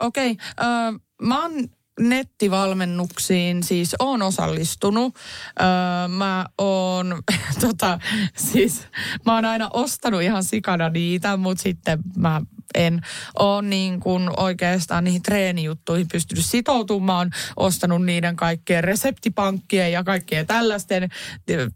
[0.00, 1.52] Okei, okay, äh, mä oon
[2.00, 5.14] nettivalmennuksiin siis oon osallistunut.
[5.60, 7.22] Öö, mä oon,
[7.60, 7.98] tota,
[8.36, 8.82] siis
[9.26, 12.40] mä oon aina ostanut ihan sikana niitä, mutta sitten mä
[12.76, 13.00] en
[13.38, 17.30] ole niin kuin oikeastaan niihin treenijuttuihin pystynyt sitoutumaan.
[17.56, 21.08] Ostanut niiden kaikkien reseptipankkien ja kaikkien tällaisten,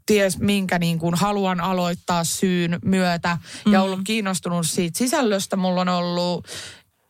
[0.05, 3.37] ties minkä niin kuin haluan aloittaa syyn myötä.
[3.65, 3.85] Ja Mm.
[3.85, 5.55] ollut kiinnostunut siitä sisällöstä.
[5.55, 6.47] Mulla on ollut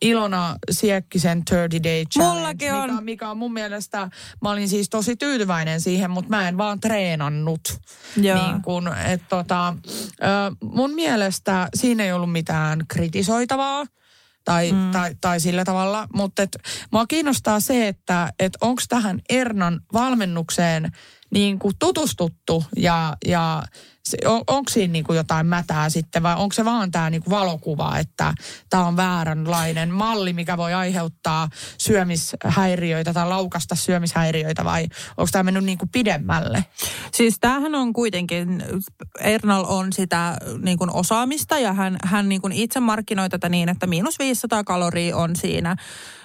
[0.02, 3.04] Ilona Siekkisen 30 Day Challenge, Mullakin mikä, on.
[3.04, 4.10] mikä on mun mielestä,
[4.42, 7.62] mä olin siis tosi tyytyväinen siihen, mutta mä en vaan treenannut.
[8.18, 8.38] Joo.
[8.38, 9.76] Niin kun, et tota,
[10.64, 13.86] mun mielestä siinä ei ollut mitään kritisoitavaa.
[14.46, 14.92] Tai, mm.
[14.92, 16.58] tai, tai sillä tavalla, mutta et,
[16.92, 20.92] mua kiinnostaa se, että et onko tähän Ernan valmennukseen
[21.32, 23.64] niin kuin tutustuttu ja, ja
[24.04, 27.24] se, on, onko siinä niin kuin jotain mätää sitten vai onko se vaan tämä niin
[27.24, 28.34] kuin valokuva, että
[28.70, 34.88] tämä on vääränlainen malli, mikä voi aiheuttaa syömishäiriöitä tai laukasta syömishäiriöitä vai
[35.18, 36.66] onko tämä mennyt niin kuin pidemmälle?
[37.14, 38.64] Siis tämähän on kuitenkin,
[39.20, 43.70] Ernal on sitä niin kuin osaamista ja hän, hän niin kuin itse markkinoi tätä niin,
[43.70, 45.76] että miinus 500 kaloria on siinä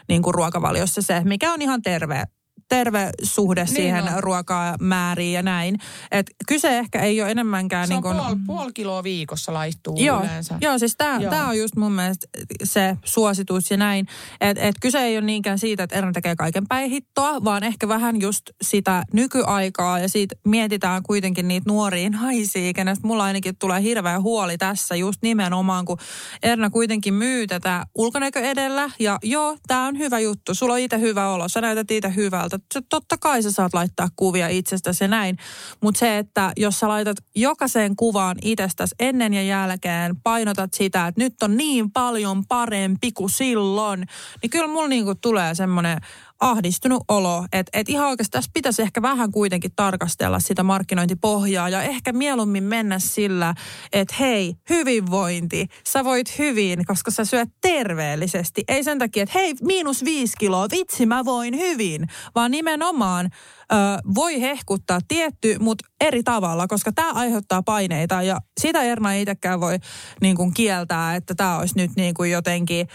[0.08, 2.24] niin kuin ruokavaliossa se, mikä on ihan terve,
[2.68, 4.22] terve suhde Niin siihen on.
[4.22, 5.78] ruokaa määriin ja näin.
[6.12, 8.16] Et kyse ehkä ei ole enemmänkään Se niin on kuin...
[8.16, 10.58] puoli, puoli kiloa viikossa laittuu Joo, yleensä.
[10.60, 12.26] joo siis tämä on just mun mielestä
[12.64, 14.06] se suositus ja näin.
[14.40, 17.88] Että et kyse ei ole niinkään siitä, että Erna tekee kaiken päin hittoa, vaan ehkä
[17.88, 23.82] vähän just sitä nykyaikaa ja siitä mietitään kuitenkin niitä nuoria naisia, kenestä mulla ainakin tulee
[23.82, 25.98] hirveä huoli tässä just nimenomaan, kun
[26.42, 31.00] Erna kuitenkin myy tätä ulkonäkö edellä ja joo, tämä on hyvä juttu, sulla on itse
[31.00, 32.55] hyvä olo, sä näytät itse hyvältä.
[32.74, 35.36] Se, totta kai sä saat laittaa kuvia itsestäsi ja näin,
[35.80, 41.20] mutta se, että jos sä laitat jokaiseen kuvaan itsestäsi ennen ja jälkeen, painotat sitä, että
[41.20, 44.06] nyt on niin paljon parempi kuin silloin,
[44.42, 46.00] niin kyllä mulla niinku tulee semmoinen
[46.40, 51.82] ahdistunut olo, että et ihan oikeasti tässä pitäisi ehkä vähän kuitenkin tarkastella sitä markkinointipohjaa ja
[51.82, 53.54] ehkä mieluummin mennä sillä,
[53.92, 58.64] että hei, hyvinvointi, sä voit hyvin, koska sä syöt terveellisesti.
[58.68, 63.76] Ei sen takia, että hei, miinus viisi kiloa, vitsi mä voin hyvin, vaan nimenomaan ö,
[64.14, 69.60] voi hehkuttaa tietty, mutta eri tavalla, koska tämä aiheuttaa paineita ja sitä Erna ei itsekään
[69.60, 69.78] voi
[70.20, 72.88] niin kuin kieltää, että tämä olisi nyt niin kuin jotenkin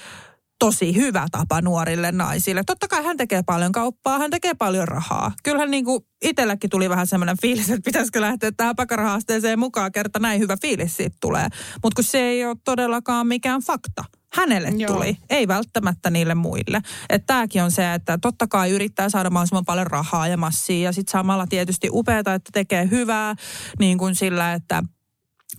[0.62, 2.64] tosi hyvä tapa nuorille naisille.
[2.66, 5.32] Totta kai hän tekee paljon kauppaa, hän tekee paljon rahaa.
[5.44, 10.20] Kyllähän niin kuin itselläkin tuli vähän semmoinen fiilis, että pitäisikö lähteä tähän pakarahaasteeseen mukaan, kerta
[10.20, 11.48] näin hyvä fiilis siitä tulee.
[11.84, 14.04] Mutta kun se ei ole todellakaan mikään fakta.
[14.34, 14.94] Hänelle Joo.
[14.94, 16.82] tuli, ei välttämättä niille muille.
[17.10, 20.92] Että tämäkin on se, että totta kai yrittää saada mahdollisimman paljon rahaa ja massia ja
[20.92, 23.36] sitten samalla tietysti upeata, että tekee hyvää
[23.80, 24.84] niin kuin sillä, että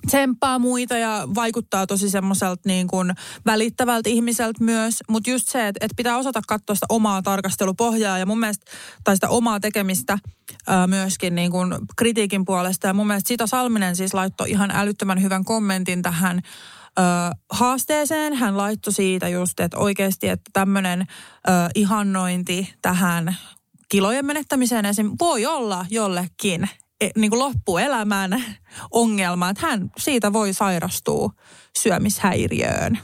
[0.07, 3.13] tsemppaa muita ja vaikuttaa tosi semmoiselta niin kuin
[3.47, 4.99] välittävältä ihmiseltä myös.
[5.09, 8.71] Mutta just se, että, että pitää osata katsoa sitä omaa tarkastelupohjaa ja mun mielestä,
[9.05, 10.19] tai sitä omaa tekemistä
[10.67, 12.87] ää, myöskin niin kuin kritiikin puolesta.
[12.87, 16.41] Ja mun mielestä Sita Salminen siis laittoi ihan älyttömän hyvän kommentin tähän
[16.99, 17.03] ö,
[17.51, 18.35] haasteeseen.
[18.35, 21.07] Hän laittoi siitä just, että oikeasti, että tämmöinen
[21.75, 23.37] ihannointi tähän
[23.89, 25.11] kilojen menettämiseen esim.
[25.21, 26.69] voi olla jollekin
[27.17, 28.45] niin kuin loppuelämän
[28.91, 31.31] ongelma, että hän siitä voi sairastua
[31.79, 32.99] syömishäiriöön.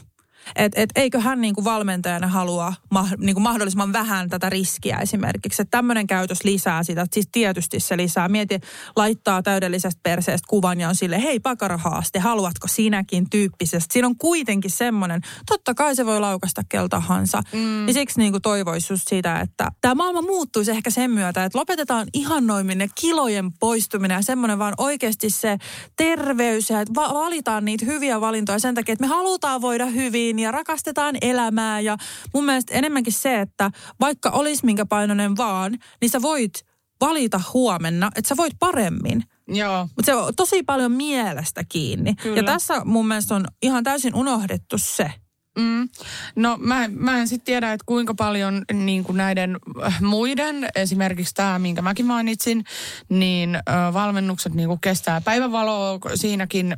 [0.55, 4.97] Et, et eikö hän niin kuin valmentajana halua ma, niin kuin mahdollisimman vähän tätä riskiä
[4.97, 5.61] esimerkiksi.
[5.61, 7.05] Että tämmöinen käytös lisää sitä.
[7.13, 8.29] Siis tietysti se lisää.
[8.29, 8.59] Mieti,
[8.95, 13.93] laittaa täydellisestä perseestä kuvan ja on sille, hei pakarahaaste, haluatko sinäkin tyyppisesti.
[13.93, 17.41] Siinä on kuitenkin semmoinen, totta kai se voi laukasta keltahansa.
[17.53, 17.87] Mm.
[17.87, 21.57] Ja siksi niin kuin toivoisi just sitä, että tämä maailma muuttuisi ehkä sen myötä, että
[21.59, 25.57] lopetetaan ihannoiminen, kilojen poistuminen ja semmoinen vaan oikeasti se
[25.95, 30.38] terveys ja että va- valitaan niitä hyviä valintoja sen takia, että me halutaan voida hyvin
[30.39, 31.97] ja rakastetaan elämää ja
[32.33, 36.65] mun mielestä enemmänkin se, että vaikka olisi minkä painoinen vaan, niin sä voit
[37.01, 39.23] valita huomenna, että sä voit paremmin.
[39.47, 39.81] Joo.
[39.81, 42.15] Mutta se on tosi paljon mielestä kiinni.
[42.15, 42.37] Kyllä.
[42.37, 45.11] Ja tässä mun mielestä on ihan täysin unohdettu se.
[45.59, 45.89] Mm.
[46.35, 51.35] No mä, mä en sitten tiedä, että kuinka paljon niin kuin näiden äh, muiden, esimerkiksi
[51.35, 52.63] tämä, minkä mäkin mainitsin,
[53.09, 53.59] niin ö,
[53.93, 55.99] valmennukset niin kuin kestää päivänvaloa.
[56.15, 56.77] Siinäkin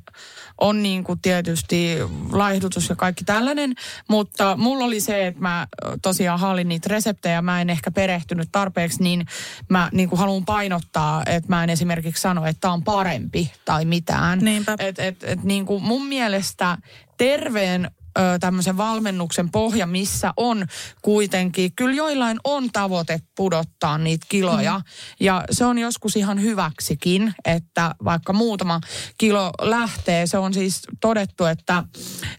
[0.57, 1.97] on niin kuin tietysti
[2.31, 3.73] laihdutus ja kaikki tällainen,
[4.07, 5.67] mutta mulla oli se, että mä
[6.01, 9.25] tosiaan hallin niitä reseptejä, mä en ehkä perehtynyt tarpeeksi, niin
[9.69, 13.85] mä niin kuin haluan painottaa, että mä en esimerkiksi sano, että tämä on parempi tai
[13.85, 14.39] mitään.
[14.39, 14.75] Niinpä.
[14.79, 16.77] Et, et, et niin kuin mun mielestä
[17.17, 20.65] terveen ö, tämmöisen valmennuksen pohja, missä on
[21.01, 24.77] kuitenkin, kyllä joillain on tavoite pudottaa niitä kiloja.
[24.77, 24.83] Mm.
[25.19, 28.81] Ja se on joskus ihan hyväksikin, että vaikka muutama
[29.17, 31.83] kilo lähtee, se on siis todettu, että,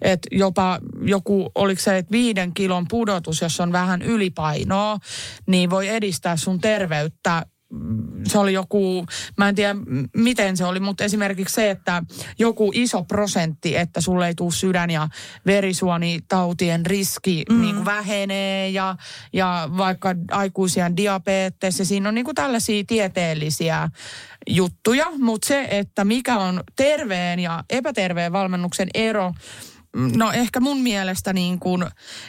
[0.02, 4.98] että jopa joku, oliko se, että viiden kilon pudotus, jos on vähän ylipainoa,
[5.46, 7.46] niin voi edistää sun terveyttä
[8.28, 9.06] se oli joku,
[9.36, 9.74] mä en tiedä
[10.16, 12.02] miten se oli, mutta esimerkiksi se, että
[12.38, 15.08] joku iso prosentti, että sulle ei tule sydän- ja
[15.46, 17.60] verisuonitautien riski mm.
[17.60, 18.96] niin kuin vähenee ja,
[19.32, 23.88] ja vaikka aikuisia diabetes ja siinä on niin kuin tällaisia tieteellisiä
[24.46, 29.32] juttuja, mutta se, että mikä on terveen ja epäterveen valmennuksen ero,
[30.16, 31.84] No ehkä mun mielestä niin kuin,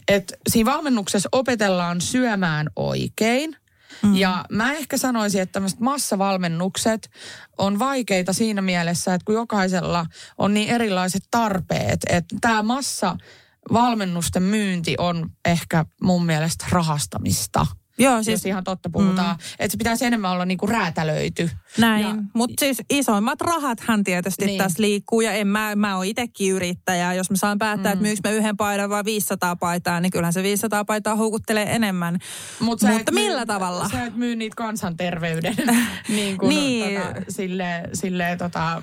[0.07, 3.55] että siinä valmennuksessa opetellaan syömään oikein.
[4.03, 4.15] Mm.
[4.15, 7.09] Ja mä ehkä sanoisin, että tämmöiset massavalmennukset
[7.57, 10.05] on vaikeita siinä mielessä, että kun jokaisella
[10.37, 17.65] on niin erilaiset tarpeet, että tämä massavalmennusten myynti on ehkä mun mielestä rahastamista.
[17.97, 19.35] Joo, Siis, jos ihan totta puhutaan.
[19.35, 19.41] Mm.
[19.59, 21.49] Että se pitäisi enemmän olla niinku räätälöity.
[21.77, 24.57] Näin, mutta siis isoimmat rahathan tietysti Niin.
[24.57, 27.13] tässä liikkuu ja en mä, mä oon itsekin yrittäjä.
[27.13, 27.93] Jos mä saan päättää, mm.
[27.93, 32.19] että myykö mä yhden paidan vai 500 paitaa, niin kyllähän se 500 paitaa houkuttelee enemmän.
[32.59, 33.89] Mut sä mutta et myy- millä tavalla?
[33.89, 35.55] Sä et myy niitä kansanterveyden
[36.09, 37.01] niin kuin, Niin.
[37.01, 38.81] Tota, sille, sille tota,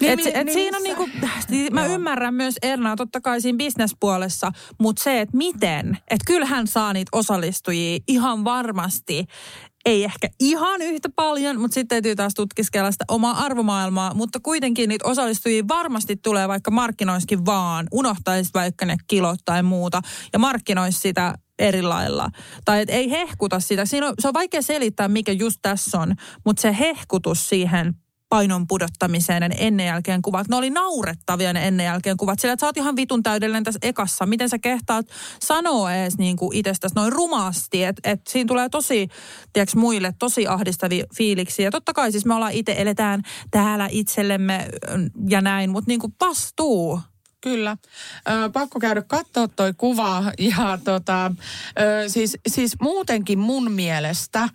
[0.00, 1.08] Niin, et, mi- et niin siinä on niinku,
[1.48, 6.66] niin mä ymmärrän myös Ernaa totta kai siinä bisnespuolessa, mutta se, että miten, että kyllähän
[6.66, 9.24] saa niitä osallistujia ihan varmasti,
[9.84, 14.88] ei ehkä ihan yhtä paljon, mutta sitten täytyy taas tutkiskella sitä omaa arvomaailmaa, mutta kuitenkin
[14.88, 20.00] niitä osallistujia varmasti tulee vaikka markkinoiskin vaan, unohtaisit vaikka ne kilot tai muuta
[20.32, 22.28] ja markkinoisi sitä eri lailla.
[22.64, 23.84] Tai et ei hehkuta sitä.
[23.84, 27.94] Siinä on, se on vaikea selittää, mikä just tässä on, mutta se hehkutus siihen
[28.28, 30.48] painon pudottamiseen ne ennen jälkeen kuvat.
[30.48, 32.38] Ne oli naurettavia ne ennen jälkeen kuvat.
[32.38, 34.26] Sillä että sä oot ihan vitun täydellinen tässä ekassa.
[34.26, 35.06] Miten sä kehtaat
[35.42, 37.84] sanoa edes niin kuin itsestäsi noin rumasti.
[37.84, 39.08] Että et siinä tulee tosi,
[39.52, 41.64] tiedätkö, muille tosi ahdistavia fiiliksiä.
[41.64, 45.70] Ja totta kai siis me ollaan itse, eletään täällä itsellemme mm, ja näin.
[45.70, 47.00] Mutta niin kuin vastuu.
[47.40, 47.76] Kyllä.
[48.28, 50.32] Ö, pakko käydä katsoa toi kuva.
[50.38, 51.32] Ja tota,
[51.80, 54.48] ö, siis, siis muutenkin mun mielestä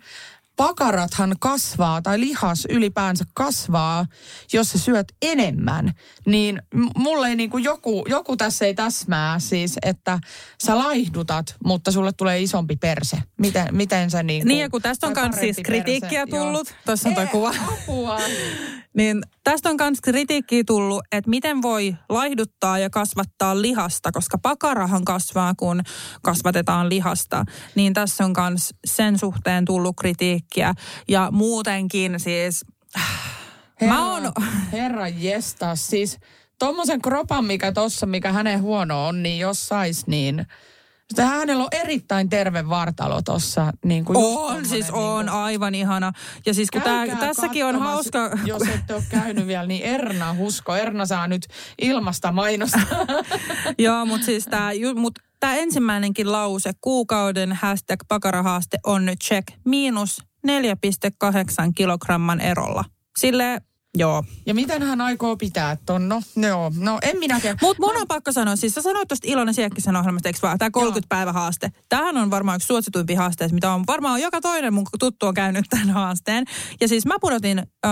[0.62, 4.06] pakarathan kasvaa tai lihas ylipäänsä kasvaa,
[4.52, 5.92] jos sä syöt enemmän.
[6.26, 6.62] Niin
[6.96, 10.18] mulle ei niinku joku, joku tässä ei täsmää siis, että
[10.64, 13.16] sä laihdutat, mutta sulle tulee isompi perse.
[13.38, 14.48] Miten, miten sä niinku...
[14.48, 16.44] Niin ja kun tästä on myös siis kritiikkiä perse, joo.
[16.44, 16.74] tullut.
[16.86, 17.54] Tuossa on toi Ei, kuva.
[17.68, 18.18] Apua.
[18.96, 25.04] Niin tästä on myös kritiikkiä tullut, että miten voi laihduttaa ja kasvattaa lihasta, koska pakarahan
[25.04, 25.80] kasvaa, kun
[26.22, 27.44] kasvatetaan lihasta.
[27.74, 30.74] Niin tässä on myös sen suhteen tullut kritiikkiä.
[31.08, 32.64] Ja muutenkin siis...
[33.80, 34.32] Herra, Mä oon...
[34.72, 36.18] herra jestas, siis
[36.58, 40.46] tommosen kropan, mikä tossa, mikä hänen huono on, niin jos sais, niin...
[41.12, 43.72] Sitä hänellä on erittäin terve vartalo tossa.
[43.84, 46.12] Niin kuin On, siis niin on, kuin- aivan ihana.
[46.46, 48.30] Ja siis kun tää, tässäkin on hauska...
[48.44, 50.76] Jos ette ole käynyt vielä, niin Erna Husko.
[50.76, 51.46] Erna saa nyt
[51.82, 52.80] ilmasta mainosta.
[53.78, 60.22] Joo, mutta siis tämä mut tää ensimmäinenkin lause, kuukauden hashtag pakarahaaste on nyt check, miinus
[60.46, 62.84] 4,8 kilogramman erolla.
[63.18, 63.62] Sille
[63.98, 64.24] Joo.
[64.46, 66.08] Ja miten hän aikoo pitää ton?
[66.08, 66.72] No, joo.
[66.76, 67.58] no en minäkään.
[67.62, 70.58] Mutta mun on pakko sanoa, siis sä sanoit tuosta Ilonen Siekkisen ohjelmasta, eikö vaan?
[70.58, 71.72] Tämä 30 päivä haaste.
[71.88, 75.64] Tämähän on varmaan yksi suosituimpia haasteista, mitä on varmaan joka toinen mun tuttu on käynyt
[75.70, 76.44] tämän haasteen.
[76.80, 77.88] Ja siis mä pudotin ö,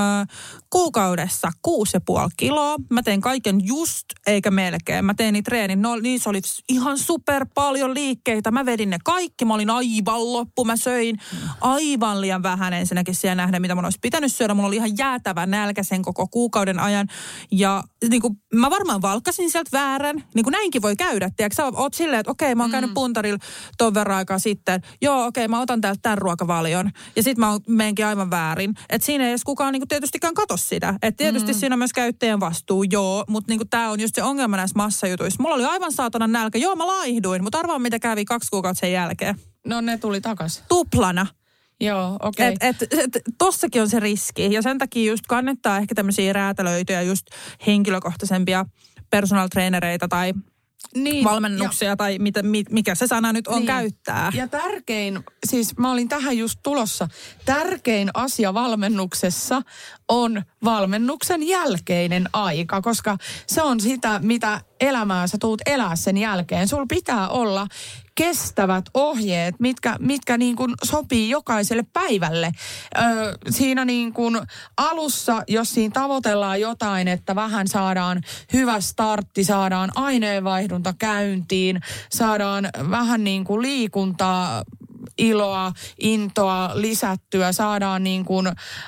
[0.70, 2.76] kuukaudessa 6,5 kiloa.
[2.90, 5.05] Mä tein kaiken just eikä melkein.
[5.05, 5.82] Mä tein niitä treenin.
[5.82, 8.51] No, niissä oli ihan super paljon liikkeitä.
[8.51, 9.44] Mä vedin ne kaikki.
[9.44, 10.64] Mä olin aivan loppu.
[10.64, 11.16] Mä söin
[11.61, 14.55] aivan liian vähän ensinnäkin siellä nähdä, mitä mun olisi pitänyt syödä.
[14.55, 17.07] Mulla oli ihan jäätävä nälkä sen koko kuukauden ajan.
[17.51, 20.24] Ja niin kuin, mä varmaan valkkasin sieltä väärän.
[20.34, 21.30] Niin kuin näinkin voi käydä.
[21.36, 23.38] Tiedätkö, sä oot silleen, että okei, mä oon käynyt puntarilla
[23.78, 24.82] ton verran aikaa sitten.
[25.03, 26.91] Joo, okei, mä otan täältä tämän ruokavalion.
[27.16, 28.74] Ja sit mä menenkin aivan väärin.
[28.88, 30.95] Että siinä ei edes kukaan niin kuin tietystikään katso sitä.
[31.03, 33.24] Että tietysti siinä on myös käyttäjän vastuu, joo.
[33.28, 35.43] Mutta niin tää on just se ongelma näissä massajutuissa.
[35.43, 36.59] Mulla oli aivan saatana nälkä.
[36.59, 37.43] Joo, mä laihduin.
[37.43, 39.34] Mutta arvaa, mitä kävi kaksi kuukautta sen jälkeen.
[39.66, 40.62] No ne tuli takas.
[40.68, 41.26] Tuplana.
[41.80, 42.46] Joo, okei.
[42.60, 44.52] Et, et, et, tossakin on se riski.
[44.52, 47.26] Ja sen takia just kannattaa ehkä tämmöisiä räätälöityjä, just
[47.66, 48.66] henkilökohtaisempia
[49.10, 50.32] personal trainereita tai
[50.94, 53.66] Niin, valmennuksia tai mitä, mi, mikä se sana nyt on Niin.
[53.66, 54.32] käyttää.
[54.34, 57.08] Ja tärkein, siis mä olin tähän just tulossa,
[57.44, 59.62] tärkein asia valmennuksessa
[60.08, 63.16] on valmennuksen jälkeinen aika, koska
[63.46, 66.68] se on sitä, mitä elämää sä tuut elää sen jälkeen.
[66.68, 67.66] Sulla pitää olla
[68.20, 72.52] kestävät ohjeet, mitkä, mitkä niin kuin sopii jokaiselle päivälle.
[72.96, 73.02] Ö,
[73.50, 74.40] siinä niin kuin
[74.76, 78.20] alussa, jos siinä tavoitellaan jotain, että vähän saadaan
[78.52, 84.64] hyvä startti, saadaan aineenvaihdunta käyntiin, saadaan vähän niin kuin liikuntaa
[85.20, 88.46] iloa, intoa lisättyä, saadaan niin kuin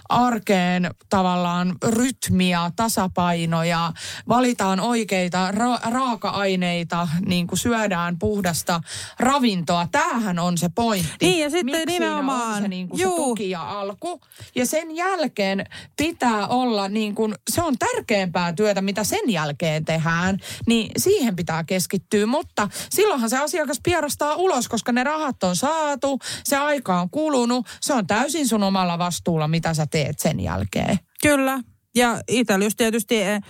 [0.09, 3.93] arkeen tavallaan rytmiä, tasapainoja,
[4.29, 8.81] valitaan oikeita ra- raaka-aineita, niin kuin syödään puhdasta
[9.19, 9.89] ravintoa.
[9.93, 11.13] Tämähän on se pointti.
[11.21, 14.21] Niin, ja sitten Miksi nimenomaan, on se, niin kuin se tuki ja alku.
[14.55, 15.67] Ja sen jälkeen
[15.97, 21.65] pitää olla, niin kuin, se on tärkeämpää työtä, mitä sen jälkeen tehdään, niin siihen pitää
[21.65, 22.27] keskittyä.
[22.27, 27.67] Mutta silloinhan se asiakas pierastaa ulos, koska ne rahat on saatu, se aika on kulunut,
[27.81, 30.99] se on täysin sun omalla vastuulla, mitä sä teet sen jälkeen.
[31.23, 31.61] Kyllä.
[31.95, 32.21] Ja
[32.65, 33.41] just tietysti eh,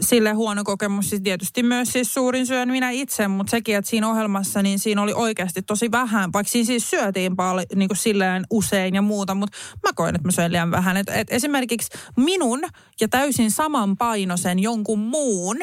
[0.00, 4.08] sille huono kokemus, siis tietysti myös siis suurin syön minä itse, mutta sekin, että siinä
[4.08, 8.44] ohjelmassa, niin siinä oli oikeasti tosi vähän, vaikka siinä siis syötiin paljon niin kuin silleen
[8.50, 10.96] usein ja muuta, mutta mä koen, että mä söin liian vähän.
[10.96, 12.60] Et, et esimerkiksi minun
[13.00, 15.56] ja täysin saman painoisen jonkun muun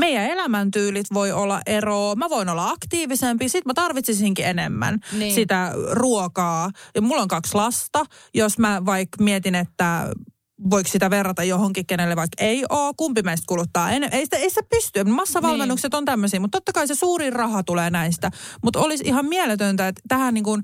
[0.00, 2.14] meidän elämäntyylit voi olla eroa.
[2.14, 5.34] Mä voin olla aktiivisempi, sit mä tarvitsisinkin enemmän Niin.
[5.34, 6.70] sitä ruokaa.
[6.94, 8.04] Ja mulla on kaksi lasta.
[8.34, 10.10] Jos mä vaikka mietin, että
[10.70, 13.90] voiko sitä verrata johonkin, kenelle vaikka ei ole, kumpi meistä kuluttaa.
[13.90, 15.04] En, ei, sitä, ei sitä pysty.
[15.04, 15.98] Massavalmennukset Niin.
[15.98, 18.30] on tämmöisiä, mutta totta kai se suurin raha tulee näistä.
[18.62, 20.62] Mutta olisi ihan mieletöntä, että tähän niin kuin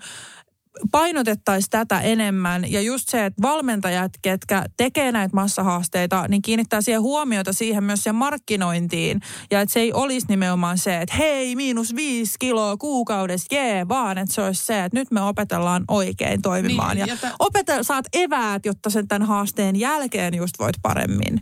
[0.93, 7.03] painotettaisiin tätä enemmän ja just se, että valmentajat, ketkä tekee näitä massahaasteita, niin kiinnittää siihen
[7.03, 11.97] huomiota siihen myös sen markkinointiin ja että se ei olisi nimenomaan se, että hei, miinus
[11.97, 16.97] viisi kiloa kuukaudessa, jee, vaan että se olisi se, että nyt me opetellaan oikein toimimaan
[16.97, 21.41] Niin, ja, ja tä- opeta, saat eväät, jotta sen tämän haasteen jälkeen just voit paremmin.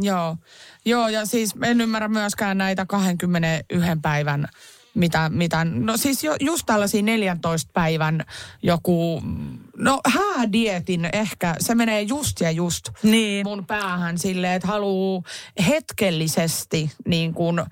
[0.00, 0.36] Joo.
[0.84, 4.48] Joo, ja siis en ymmärrä myöskään näitä 21 päivän
[4.96, 8.24] mitä, mitä, no siis jo, just tällaisia 14 päivän
[8.62, 9.22] joku,
[9.76, 13.46] no häädietin ehkä, se menee just ja just niin.
[13.46, 15.22] mun päähän silleen, että haluaa
[15.68, 17.62] hetkellisesti niin kuin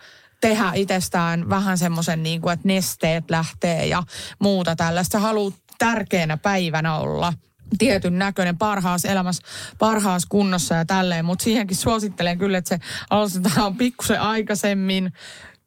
[0.41, 4.03] tehdä itsestään vähän semmoisen niin kuin, että nesteet lähtee ja
[4.39, 5.18] muuta tällaista.
[5.18, 7.33] Haluaa tärkeänä päivänä olla
[7.79, 9.43] tietyn näköinen parhaassa elämässä,
[9.79, 11.25] parhaassa kunnossa ja tälleen.
[11.25, 12.79] Mutta siihenkin suosittelen kyllä, että se
[13.11, 15.12] aloitetaan pikkusen aikaisemmin.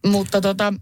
[0.06, 0.74] Mutta tota,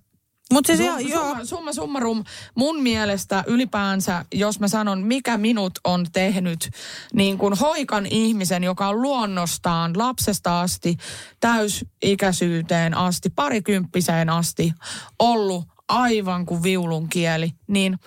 [0.54, 1.28] Mut siis summa, joo, joo.
[1.28, 2.24] summa, summa summarum,
[2.56, 6.70] mun mielestä ylipäänsä, jos mä sanon, mikä minut on tehnyt
[7.14, 10.98] niin kuin hoikan ihmisen, joka on luonnostaan lapsesta asti,
[11.40, 14.74] täysikäisyyteen asti, parikymppiseen asti,
[15.20, 18.00] ollut aivan kuin viulun kieli, niin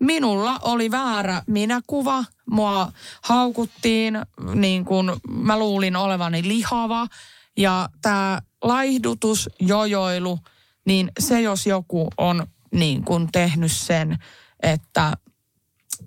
[0.00, 2.24] minulla oli väärä minäkuva.
[2.50, 4.18] Mua haukuttiin,
[4.54, 7.06] niin kuin mä luulin olevani lihava.
[7.56, 10.38] Ja tämä laihdutus, jojoilu,
[10.84, 14.18] niin se jos joku on niin kuin tehnyt sen,
[14.62, 15.12] että,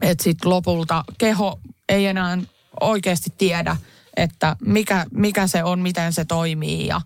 [0.01, 1.59] että sitten lopulta keho
[1.89, 2.37] ei enää
[2.79, 3.77] oikeasti tiedä,
[4.17, 7.01] että mikä, mikä se on, miten se toimii ja,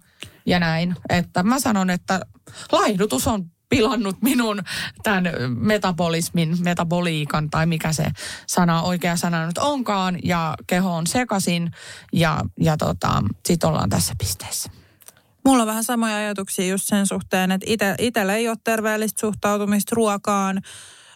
[0.45, 0.95] ja näin.
[1.09, 2.21] Että mä sanon, että
[2.71, 4.63] laihdutus on pilannut minun
[5.03, 5.23] tämän
[5.57, 8.05] metabolismin, metaboliikan tai mikä se
[8.47, 11.71] sana, oikea sana nyt onkaan ja keho on sekasin
[12.13, 14.80] ja, ja tota, sit ollaan tässä pisteessä.
[15.45, 20.61] Mulla on vähän samoja ajatuksia just sen suhteen, että itsellä ei ole terveellistä suhtautumista ruokaan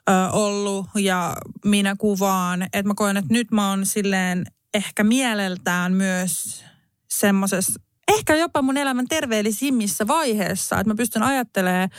[0.10, 5.94] ö, ollut ja minä kuvaan, että mä koen, että nyt mä oon silleen ehkä mieleltään
[5.94, 6.64] myös
[7.10, 11.90] semmoisessa ehkä jopa mun elämän terveellisimmissä vaiheessa, että mä pystyn ajattelemaan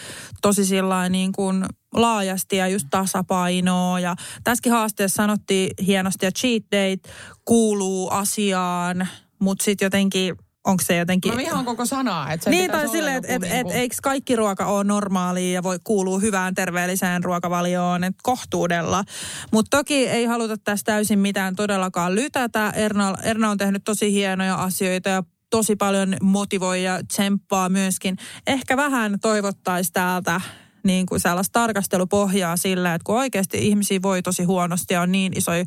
[0.43, 1.65] tosi sillä niin kuin
[1.95, 4.01] laajasti ja just tasapainoa.
[4.01, 7.11] Ja tässäkin haasteessa sanottiin hienosti, että cheat date
[7.45, 9.09] kuuluu asiaan,
[9.39, 10.37] mutta sitten jotenkin
[10.67, 11.33] onko se jotenkin...
[11.33, 12.33] Mä vihaan koko sanaa.
[12.33, 15.79] Että niin, tai silleen, että et, niinku- et, eikö kaikki ruoka ole normaalia ja voi
[15.85, 19.05] kuuluu hyvään terveelliseen ruokavalioon, että kohtuudella.
[19.53, 22.71] Mutta toki ei haluta tästä täysin mitään todellakaan lytätä.
[22.71, 28.17] Erna, Erna on tehnyt tosi hienoja asioita ja tosi paljon motivoi ja tsemppaa myöskin.
[28.47, 30.41] Ehkä vähän toivottaisi täältä
[30.85, 35.39] niin kuin sellaista tarkastelupohjaa sillä, että kun oikeasti ihmisiä voi tosi huonosti ja on niin
[35.39, 35.65] isoja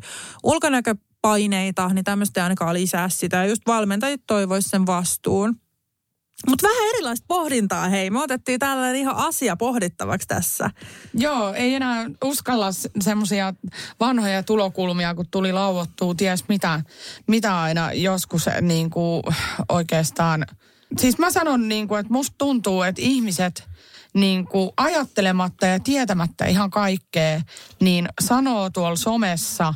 [1.24, 3.36] ulkonäköpaineita, niin tämmöistä ei ainakaan lisää sitä.
[3.36, 5.56] Ja just valmentajat toivoisi sen vastuun.
[6.48, 8.10] Mutta vähän erilaista pohdintaa, hei.
[8.10, 10.70] Me otettiin tällainen ihan asia pohdittavaksi tässä.
[11.14, 12.66] Joo, ei enää uskalla
[13.00, 13.54] semmoisia
[14.00, 16.80] vanhoja tulokulmia, kun tuli lauottua ties mitä,
[17.26, 19.22] mitä aina joskus niin kuin
[19.68, 20.46] oikeastaan.
[20.98, 23.68] Siis mä sanon niin kuin, että musta tuntuu, että ihmiset
[24.14, 27.40] niin kuin ajattelematta ja tietämättä ihan kaikkea,
[27.80, 29.74] niin sanoo tuolla somessa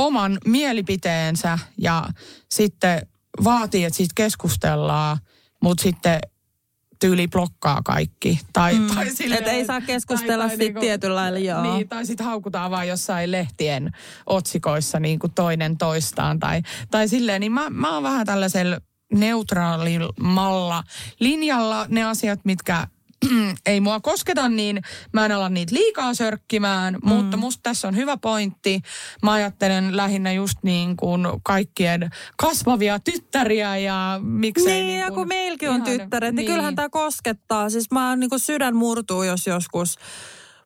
[0.00, 2.08] oman mielipiteensä ja
[2.50, 3.06] sitten
[3.44, 5.18] vaatii, että siitä keskustellaan,
[5.62, 6.20] mutta sitten
[7.00, 8.40] tyyli blokkaa kaikki.
[8.52, 11.62] Tai, Mm, tai silleen, et ei saa keskustella sit tietyllä lailla, joo.
[11.62, 13.90] Niin, tai sitten haukutaan vaan jossain lehtien
[14.26, 16.38] otsikoissa niin kuin toinen toistaan.
[16.38, 18.78] Tai, tai silleen, niin mä, mä oon vähän tällaisella
[19.12, 20.82] neutraalimalla
[21.20, 22.86] linjalla ne asiat, mitkä
[23.66, 27.08] ei mua kosketa, niin mä en ala niitä liikaa sörkkimään, mm.
[27.08, 28.80] mutta musta tässä on hyvä pointti.
[29.22, 35.14] Mä ajattelen lähinnä just niin kuin kaikkien kasvavia tyttäriä ja miksei Niin, niin ja kuin
[35.14, 37.70] kun meilläkin on ihan- tyttäret, niin, kyllähän tämä koskettaa.
[37.70, 39.96] Siis mä oon niin kuin sydän murtuu, jos joskus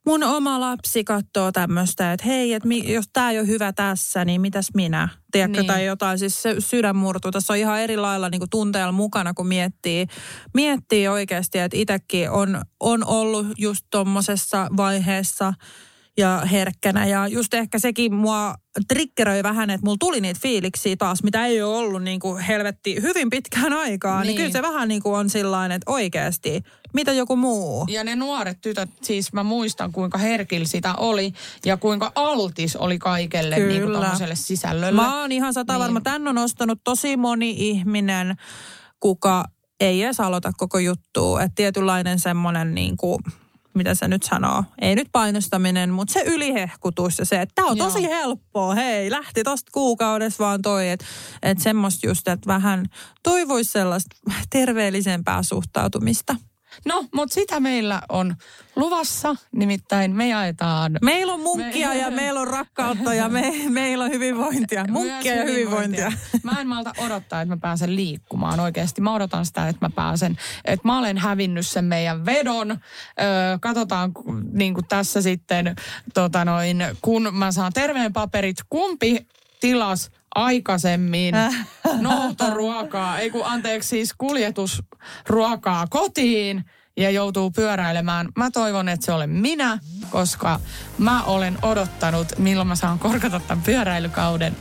[0.06, 4.24] mun oma lapsi katsoo tämmöistä, että hei, että mi, jos tämä ei ole hyvä tässä,
[4.24, 5.08] niin mitäs minä?
[5.32, 5.66] Tiedätkö, Niin.
[5.66, 7.30] tai jotain, siis se sydän murtuu.
[7.30, 10.06] Tässä on ihan eri lailla niin kuin tunteella mukana, kun miettii,
[10.54, 15.54] miettii oikeasti, että itsekin on, on ollut just tommosessa vaiheessa
[16.16, 17.06] ja herkkänä.
[17.06, 18.54] Ja just ehkä sekin mua
[18.88, 23.02] triggeröi vähän, että mulla tuli niitä fiiliksiä taas, mitä ei ole ollut niin kuin helvetti
[23.02, 24.20] hyvin pitkään aikaa.
[24.20, 24.36] Niin, Niin.
[24.36, 26.62] kyllä se vähän niin kuin on sillain, että oikeasti,
[26.94, 27.86] mitä joku muu.
[27.88, 31.32] Ja ne nuoret tytöt, siis mä muistan kuinka herkillä sitä oli
[31.64, 35.02] ja kuinka altis oli kaikelle niin kuin sisällölle.
[35.02, 35.98] Mä oon ihan sata varma.
[35.98, 36.04] Niin.
[36.04, 38.34] Tän on ostanut tosi moni ihminen,
[39.00, 39.44] kuka
[39.80, 41.42] ei edes aloita koko juttua.
[41.42, 43.18] Että tietynlainen semmoinen niin kuin,
[43.74, 47.76] mitä se nyt sanoo, ei nyt painostaminen, mutta se ylihehkutus ja se, että tämä on
[47.76, 47.86] Joo.
[47.86, 51.04] tosi helppoa, hei, lähti tosta kuukaudessa vaan toi, että
[51.42, 52.86] et semmoista just, että vähän
[53.22, 54.16] toivoisi sellaista
[54.50, 56.36] terveellisempää suhtautumista.
[56.84, 58.34] No, mutta sitä meillä on
[58.76, 60.98] luvassa, nimittäin me jaetaan...
[61.02, 64.84] Meillä on munkkia me, ja meillä on rakkautta ja me, meillä on hyvinvointia.
[64.88, 66.12] Munkkia ja hyvinvointia.
[66.42, 69.00] Mä en malta odottaa, että mä pääsen liikkumaan oikeasti.
[69.00, 72.70] Mä odotan sitä, että mä pääsen, että mä olen hävinnyt sen meidän vedon.
[72.70, 74.12] Öö, katsotaan
[74.52, 75.76] niin kuin tässä sitten,
[76.14, 79.26] tota noin, kun mä saan terveen paperit, kumpi
[79.60, 81.34] tilas aikaisemmin
[82.00, 86.64] noutoruokaa, ei kun anteeksi siis kuljetusruokaa kotiin
[86.96, 88.28] ja joutuu pyöräilemään.
[88.36, 89.78] Mä toivon, että se olen minä,
[90.10, 90.60] koska
[90.98, 94.56] mä olen odottanut, milloin mä saan korkata tämän pyöräilykauden.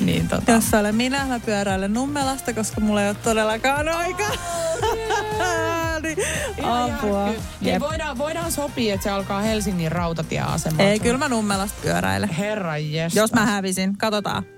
[0.00, 0.52] Niin tota...
[0.52, 4.30] Jos olen minä, mä pyöräilen Nummelasta, koska mulla ei ole todellakaan aikaa.
[6.02, 6.18] niin,
[6.64, 7.28] apua.
[7.62, 10.82] Ei, voidaan, voidaan sopia, että se alkaa Helsingin rautatieasemalta.
[10.82, 12.28] Ei, kyllä mä Nummelasta pyöräilen.
[12.28, 12.72] Herra
[13.14, 14.57] Jos mä hävisin, katsotaan.